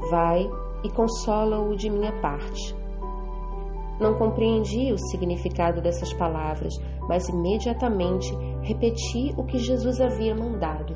[0.09, 0.49] Vai
[0.83, 2.75] e consola-o de minha parte.
[3.99, 6.73] Não compreendi o significado dessas palavras,
[7.07, 10.95] mas imediatamente repeti o que Jesus havia mandado.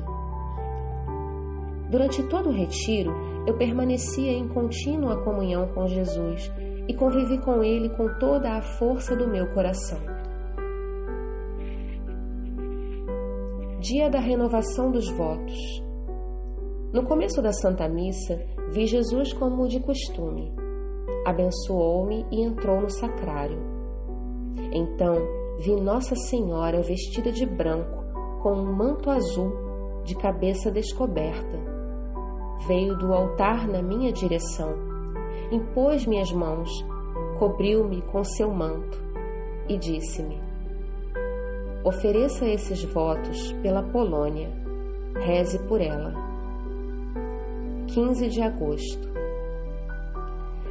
[1.90, 3.12] Durante todo o retiro,
[3.46, 6.52] eu permanecia em contínua comunhão com Jesus
[6.86, 9.98] e convivi com Ele com toda a força do meu coração.
[13.80, 15.82] Dia da renovação dos votos.
[16.92, 18.38] No começo da Santa Missa,
[18.70, 20.52] vi Jesus como de costume
[21.24, 23.58] abençoou-me e entrou no sacrário.
[24.72, 25.16] Então
[25.58, 28.04] vi Nossa Senhora vestida de branco,
[28.42, 29.52] com um manto azul,
[30.04, 31.58] de cabeça descoberta.
[32.66, 34.72] Veio do altar na minha direção,
[35.50, 36.70] impôs minhas mãos,
[37.38, 38.98] cobriu-me com seu manto
[39.68, 40.40] e disse-me:
[41.84, 44.50] Ofereça esses votos pela Polônia,
[45.16, 46.29] reze por ela.
[47.94, 49.08] 15 de agosto.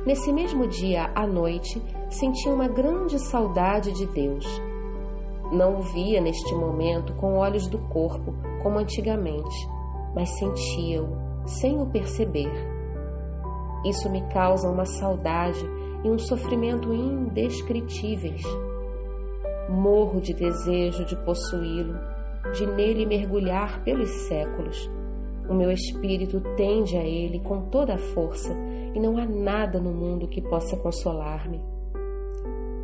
[0.06, 4.46] Nesse mesmo dia à noite, senti uma grande saudade de Deus.
[5.52, 9.68] Não o via neste momento com olhos do corpo, como antigamente,
[10.16, 11.10] mas sentia-o
[11.46, 12.52] sem o perceber.
[13.86, 15.66] Isso me causa uma saudade
[16.06, 18.44] e um sofrimento indescritíveis.
[19.70, 22.00] Morro de desejo de possuí-lo,
[22.54, 24.99] de nele mergulhar pelos séculos.
[25.50, 28.56] O meu espírito tende a ele com toda a força
[28.94, 31.60] e não há nada no mundo que possa consolar-me.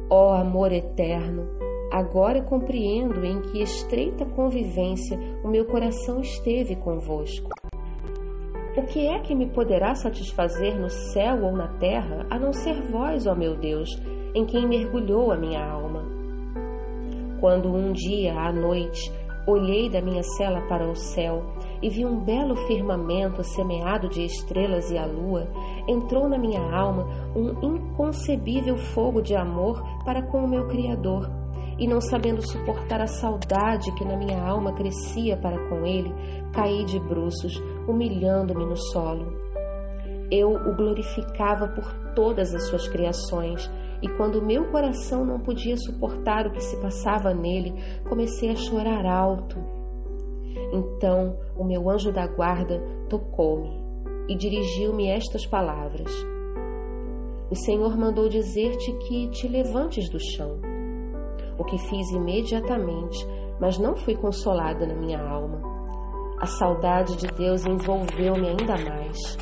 [0.10, 1.48] Ó oh, amor eterno,
[1.92, 7.50] agora compreendo em que estreita convivência o meu coração esteve convosco.
[8.76, 12.82] O que é que me poderá satisfazer no céu ou na terra, a não ser
[12.92, 13.90] vós, ó meu Deus,
[14.34, 16.04] em quem mergulhou a minha alma?
[17.40, 19.12] Quando um dia à noite
[19.48, 21.44] olhei da minha cela para o céu
[21.82, 25.48] e vi um belo firmamento semeado de estrelas e a lua,
[25.88, 31.30] entrou na minha alma um inconcebível fogo de amor para com o meu Criador.
[31.78, 36.14] E não sabendo suportar a saudade que na minha alma crescia para com ele,
[36.54, 39.34] caí de bruços, humilhando-me no solo.
[40.32, 41.86] Eu o glorificava por
[42.16, 43.70] todas as suas criações,
[44.02, 47.74] e quando meu coração não podia suportar o que se passava nele,
[48.08, 49.76] comecei a chorar alto
[50.72, 52.80] então o meu anjo da guarda
[53.10, 53.70] tocou-me
[54.28, 56.12] e dirigiu-me estas palavras:
[57.50, 60.60] O Senhor mandou dizer-te que te levantes do chão.
[61.58, 63.26] O que fiz imediatamente,
[63.60, 65.62] mas não fui consolada na minha alma.
[66.42, 69.38] A saudade de Deus envolveu-me ainda mais.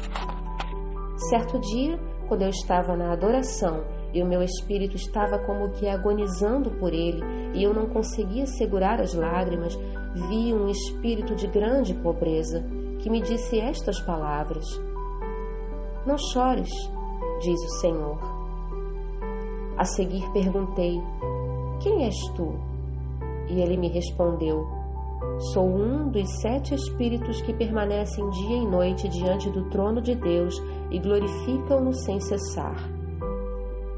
[1.29, 3.83] Certo dia, quando eu estava na adoração
[4.13, 7.21] e o meu espírito estava como que agonizando por ele,
[7.53, 9.75] e eu não conseguia segurar as lágrimas,
[10.29, 12.63] vi um espírito de grande pobreza
[12.99, 14.65] que me disse estas palavras:
[16.05, 16.69] Não chores,
[17.41, 18.19] diz o Senhor.
[19.77, 21.01] A seguir perguntei:
[21.81, 22.53] Quem és tu?
[23.49, 24.65] E ele me respondeu:
[25.51, 30.61] Sou um dos sete espíritos que permanecem dia e noite diante do trono de Deus
[30.91, 32.92] e glorificam-no sem cessar.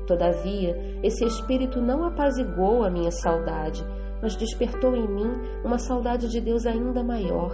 [0.07, 3.83] Todavia, esse espírito não apaziguou a minha saudade,
[4.21, 5.31] mas despertou em mim
[5.63, 7.51] uma saudade de Deus ainda maior.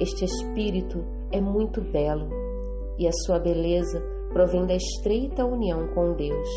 [0.00, 2.28] Este espírito é muito belo
[2.98, 4.02] e a sua beleza
[4.32, 6.48] provém da estreita união com Deus.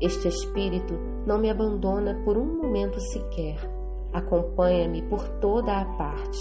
[0.00, 0.94] Este espírito
[1.26, 3.58] não me abandona por um momento sequer,
[4.12, 6.38] acompanha-me por toda a parte.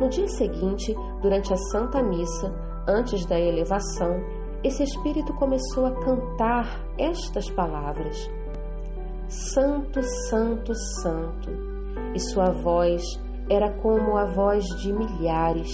[0.00, 2.52] No dia seguinte, durante a Santa Missa,
[2.88, 4.16] antes da elevação,
[4.62, 8.30] esse espírito começou a cantar estas palavras:
[9.28, 11.50] Santo, Santo, Santo,
[12.14, 13.02] e sua voz
[13.48, 15.70] era como a voz de milhares.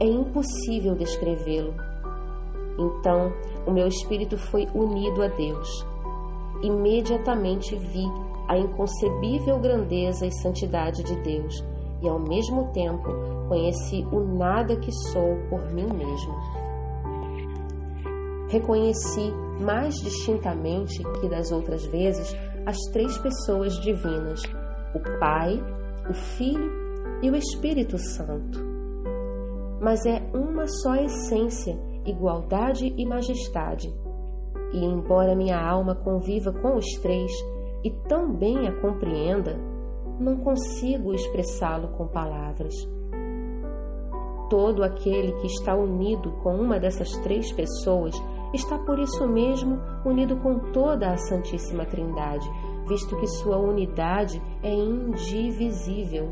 [0.00, 1.74] É impossível descrevê-lo.
[2.78, 3.32] Então
[3.66, 5.68] o meu espírito foi unido a Deus.
[6.62, 8.04] Imediatamente vi
[8.48, 11.62] a inconcebível grandeza e santidade de Deus
[12.02, 13.08] e, ao mesmo tempo,
[13.48, 16.67] conheci o nada que sou por mim mesmo.
[18.48, 19.30] Reconheci
[19.60, 22.34] mais distintamente que das outras vezes
[22.66, 24.42] as três pessoas divinas,
[24.94, 25.60] o Pai,
[26.08, 26.70] o Filho
[27.22, 28.58] e o Espírito Santo.
[29.80, 33.92] Mas é uma só essência, igualdade e majestade.
[34.72, 37.30] E embora minha alma conviva com os três
[37.84, 39.56] e tão bem a compreenda,
[40.18, 42.74] não consigo expressá-lo com palavras.
[44.50, 48.14] Todo aquele que está unido com uma dessas três pessoas
[48.52, 52.48] está por isso mesmo unido com toda a Santíssima Trindade,
[52.86, 56.30] visto que sua unidade é indivisível.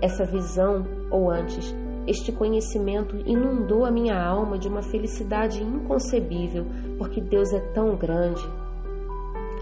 [0.00, 1.74] Essa visão, ou antes,
[2.06, 6.64] este conhecimento inundou a minha alma de uma felicidade inconcebível,
[6.96, 8.42] porque Deus é tão grande.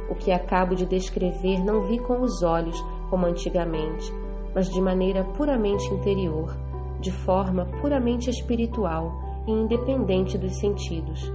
[0.09, 2.79] O que acabo de descrever não vi com os olhos,
[3.11, 4.13] como antigamente,
[4.55, 6.57] mas de maneira puramente interior,
[7.01, 11.33] de forma puramente espiritual e independente dos sentidos.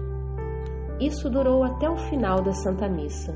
[1.00, 3.36] Isso durou até o final da Santa Missa.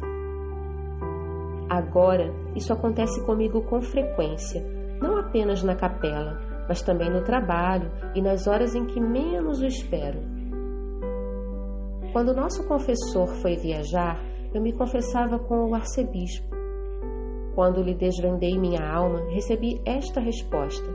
[1.68, 4.64] Agora, isso acontece comigo com frequência,
[5.02, 9.66] não apenas na capela, mas também no trabalho e nas horas em que menos o
[9.66, 10.20] espero.
[12.14, 14.22] Quando nosso confessor foi viajar,
[14.54, 16.56] eu me confessava com o arcebispo.
[17.54, 20.88] Quando lhe desvendei minha alma, recebi esta resposta: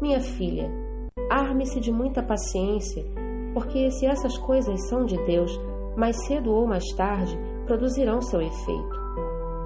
[0.00, 0.70] Minha filha,
[1.30, 3.04] arme-se de muita paciência,
[3.52, 5.58] porque se essas coisas são de Deus,
[5.96, 9.04] mais cedo ou mais tarde produzirão seu efeito.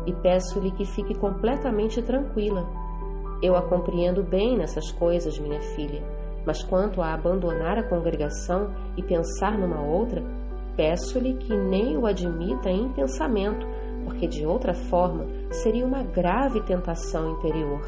[0.06, 2.66] E peço-lhe que fique completamente tranquila.
[3.42, 6.02] Eu a compreendo bem nessas coisas, minha filha,
[6.46, 10.22] mas quanto a abandonar a congregação e pensar numa outra,
[10.76, 13.66] peço-lhe que nem o admita em pensamento,
[14.04, 17.82] porque de outra forma seria uma grave tentação interior.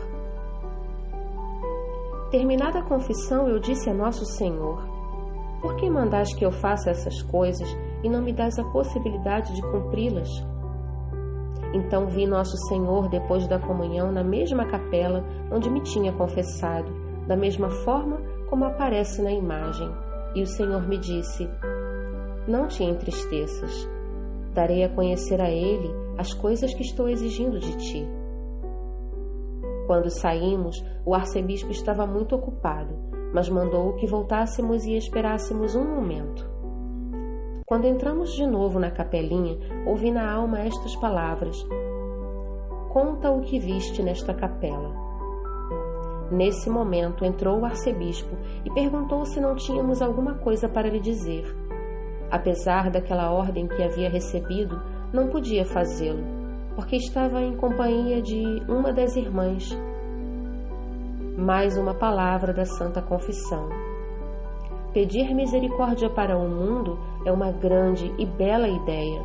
[2.31, 4.87] Terminada a confissão, eu disse a Nosso Senhor:
[5.61, 7.69] Por que mandas que eu faça essas coisas
[8.05, 10.29] e não me dás a possibilidade de cumpri-las?
[11.75, 16.93] Então vi Nosso Senhor depois da comunhão na mesma capela onde me tinha confessado,
[17.27, 19.91] da mesma forma como aparece na imagem.
[20.35, 21.49] E o Senhor me disse:
[22.47, 23.89] não te entristeças.
[24.55, 28.09] Darei a conhecer a ele as coisas que estou exigindo de ti.
[29.87, 32.95] Quando saímos, o arcebispo estava muito ocupado,
[33.33, 36.49] mas mandou que voltássemos e esperássemos um momento.
[37.67, 41.57] Quando entramos de novo na capelinha, ouvi na alma estas palavras:
[42.93, 44.93] Conta o que viste nesta capela.
[46.31, 51.45] Nesse momento entrou o arcebispo e perguntou se não tínhamos alguma coisa para lhe dizer.
[52.31, 54.81] Apesar daquela ordem que havia recebido,
[55.13, 56.25] não podia fazê-lo,
[56.77, 59.77] porque estava em companhia de uma das irmãs.
[61.41, 63.67] Mais uma palavra da Santa Confissão.
[64.93, 69.23] Pedir misericórdia para o mundo é uma grande e bela ideia.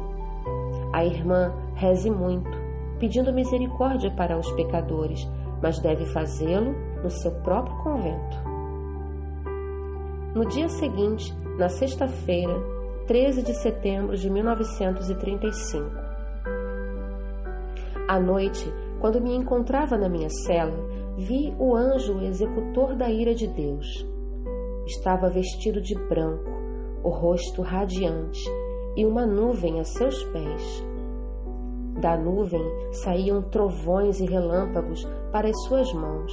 [0.93, 2.57] A irmã reze muito,
[2.99, 5.29] pedindo misericórdia para os pecadores,
[5.61, 8.37] mas deve fazê-lo no seu próprio convento.
[10.33, 12.55] No dia seguinte, na sexta-feira,
[13.07, 15.91] 13 de setembro de 1935.
[18.07, 23.47] À noite, quando me encontrava na minha cela, vi o anjo executor da ira de
[23.47, 23.85] Deus.
[24.85, 26.51] Estava vestido de branco,
[27.03, 28.43] o rosto radiante
[28.95, 30.85] e uma nuvem a seus pés.
[32.01, 32.61] Da nuvem
[32.91, 36.31] saíam trovões e relâmpagos para as suas mãos,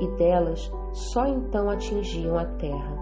[0.00, 2.98] e delas só então atingiam a terra.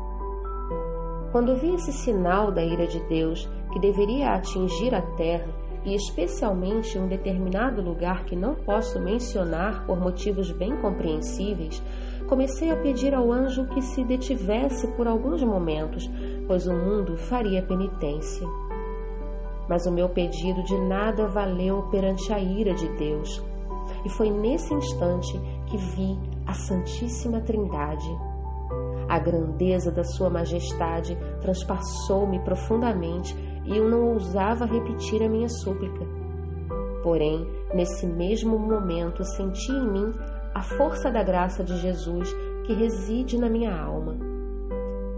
[1.32, 5.48] Quando vi esse sinal da ira de Deus que deveria atingir a terra,
[5.84, 11.82] e especialmente um determinado lugar que não posso mencionar por motivos bem compreensíveis,
[12.28, 16.08] comecei a pedir ao anjo que se detivesse por alguns momentos,
[16.46, 18.46] pois o mundo faria penitência.
[19.68, 23.42] Mas o meu pedido de nada valeu perante a ira de Deus,
[24.04, 28.32] e foi nesse instante que vi a Santíssima Trindade
[29.12, 36.06] a grandeza da Sua Majestade transpassou-me profundamente e eu não ousava repetir a minha súplica.
[37.02, 40.12] Porém, nesse mesmo momento, senti em mim
[40.54, 42.32] a força da graça de Jesus
[42.64, 44.16] que reside na minha alma.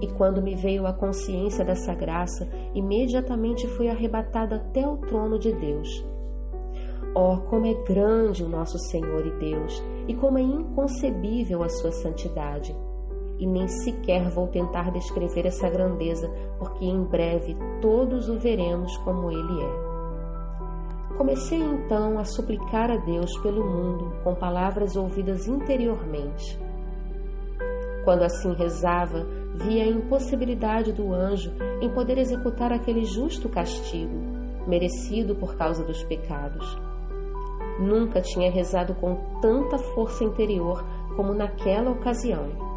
[0.00, 5.52] E quando me veio a consciência dessa graça, imediatamente fui arrebatada até o trono de
[5.52, 5.88] Deus.
[7.14, 11.92] Oh, como é grande o nosso Senhor e Deus, e como é inconcebível a sua
[11.92, 12.74] santidade!
[13.38, 19.30] E nem sequer vou tentar descrever essa grandeza, porque em breve todos o veremos como
[19.30, 19.94] ele é.
[21.16, 26.58] Comecei então a suplicar a Deus pelo mundo com palavras ouvidas interiormente.
[28.04, 29.24] Quando assim rezava,
[29.54, 34.14] via a impossibilidade do anjo em poder executar aquele justo castigo,
[34.66, 36.76] merecido por causa dos pecados.
[37.78, 40.84] Nunca tinha rezado com tanta força interior
[41.16, 42.73] como naquela ocasião.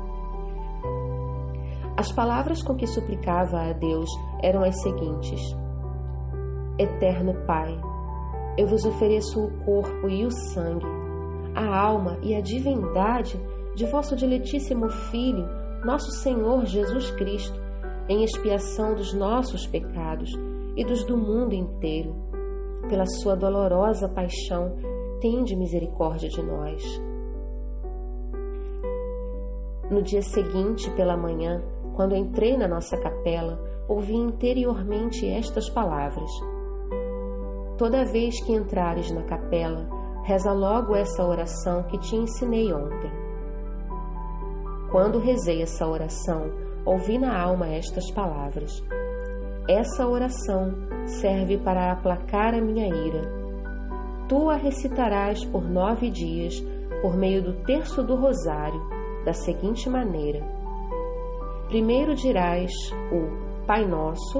[1.97, 4.07] As palavras com que suplicava a Deus
[4.43, 5.41] eram as seguintes:
[6.77, 7.75] Eterno Pai,
[8.55, 10.85] eu vos ofereço o corpo e o sangue,
[11.55, 13.41] a alma e a divindade
[13.75, 15.43] de vosso diletíssimo Filho,
[15.83, 17.59] nosso Senhor Jesus Cristo,
[18.07, 20.29] em expiação dos nossos pecados
[20.75, 22.15] e dos do mundo inteiro.
[22.89, 24.75] Pela sua dolorosa paixão,
[25.19, 26.83] tende misericórdia de nós.
[29.89, 31.63] No dia seguinte, pela manhã,
[31.97, 36.29] quando entrei na nossa capela, ouvi interiormente estas palavras:
[37.75, 39.89] Toda vez que entrares na capela,
[40.23, 43.11] reza logo essa oração que te ensinei ontem.
[44.91, 46.51] Quando rezei essa oração,
[46.85, 48.71] ouvi na alma estas palavras:
[49.67, 50.75] Essa oração
[51.07, 53.23] serve para aplacar a minha ira.
[54.29, 56.63] Tu a recitarás por nove dias,
[57.01, 58.79] por meio do terço do rosário,
[59.25, 60.57] da seguinte maneira:
[61.68, 62.72] Primeiro dirás
[63.11, 64.39] o Pai Nosso,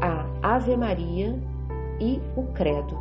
[0.00, 1.36] a Ave Maria
[2.00, 2.96] e o Credo.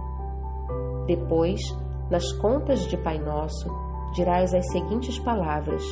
[1.05, 1.61] Depois,
[2.09, 3.69] nas contas de Pai Nosso,
[4.15, 5.83] dirás as seguintes palavras: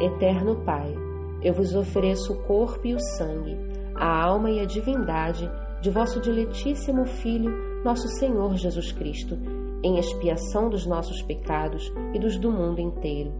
[0.00, 0.94] Eterno Pai,
[1.42, 3.54] eu vos ofereço o corpo e o sangue,
[3.94, 5.46] a alma e a divindade
[5.82, 9.36] de vosso diletíssimo Filho, nosso Senhor Jesus Cristo,
[9.82, 13.30] em expiação dos nossos pecados e dos do mundo inteiro.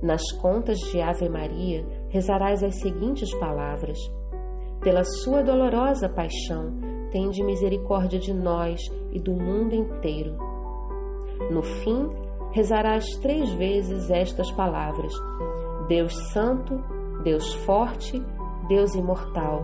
[0.00, 3.98] Nas contas de Ave Maria, rezarás as seguintes palavras:
[4.80, 6.72] Pela sua dolorosa paixão,
[7.10, 8.80] tende misericórdia de nós
[9.12, 10.36] e do mundo inteiro.
[11.50, 12.10] No fim,
[12.52, 15.12] rezarás três vezes estas palavras:
[15.88, 16.82] Deus Santo,
[17.22, 18.22] Deus Forte,
[18.68, 19.62] Deus Imortal,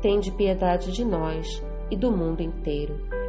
[0.00, 1.46] tende piedade de nós
[1.90, 3.19] e do mundo inteiro.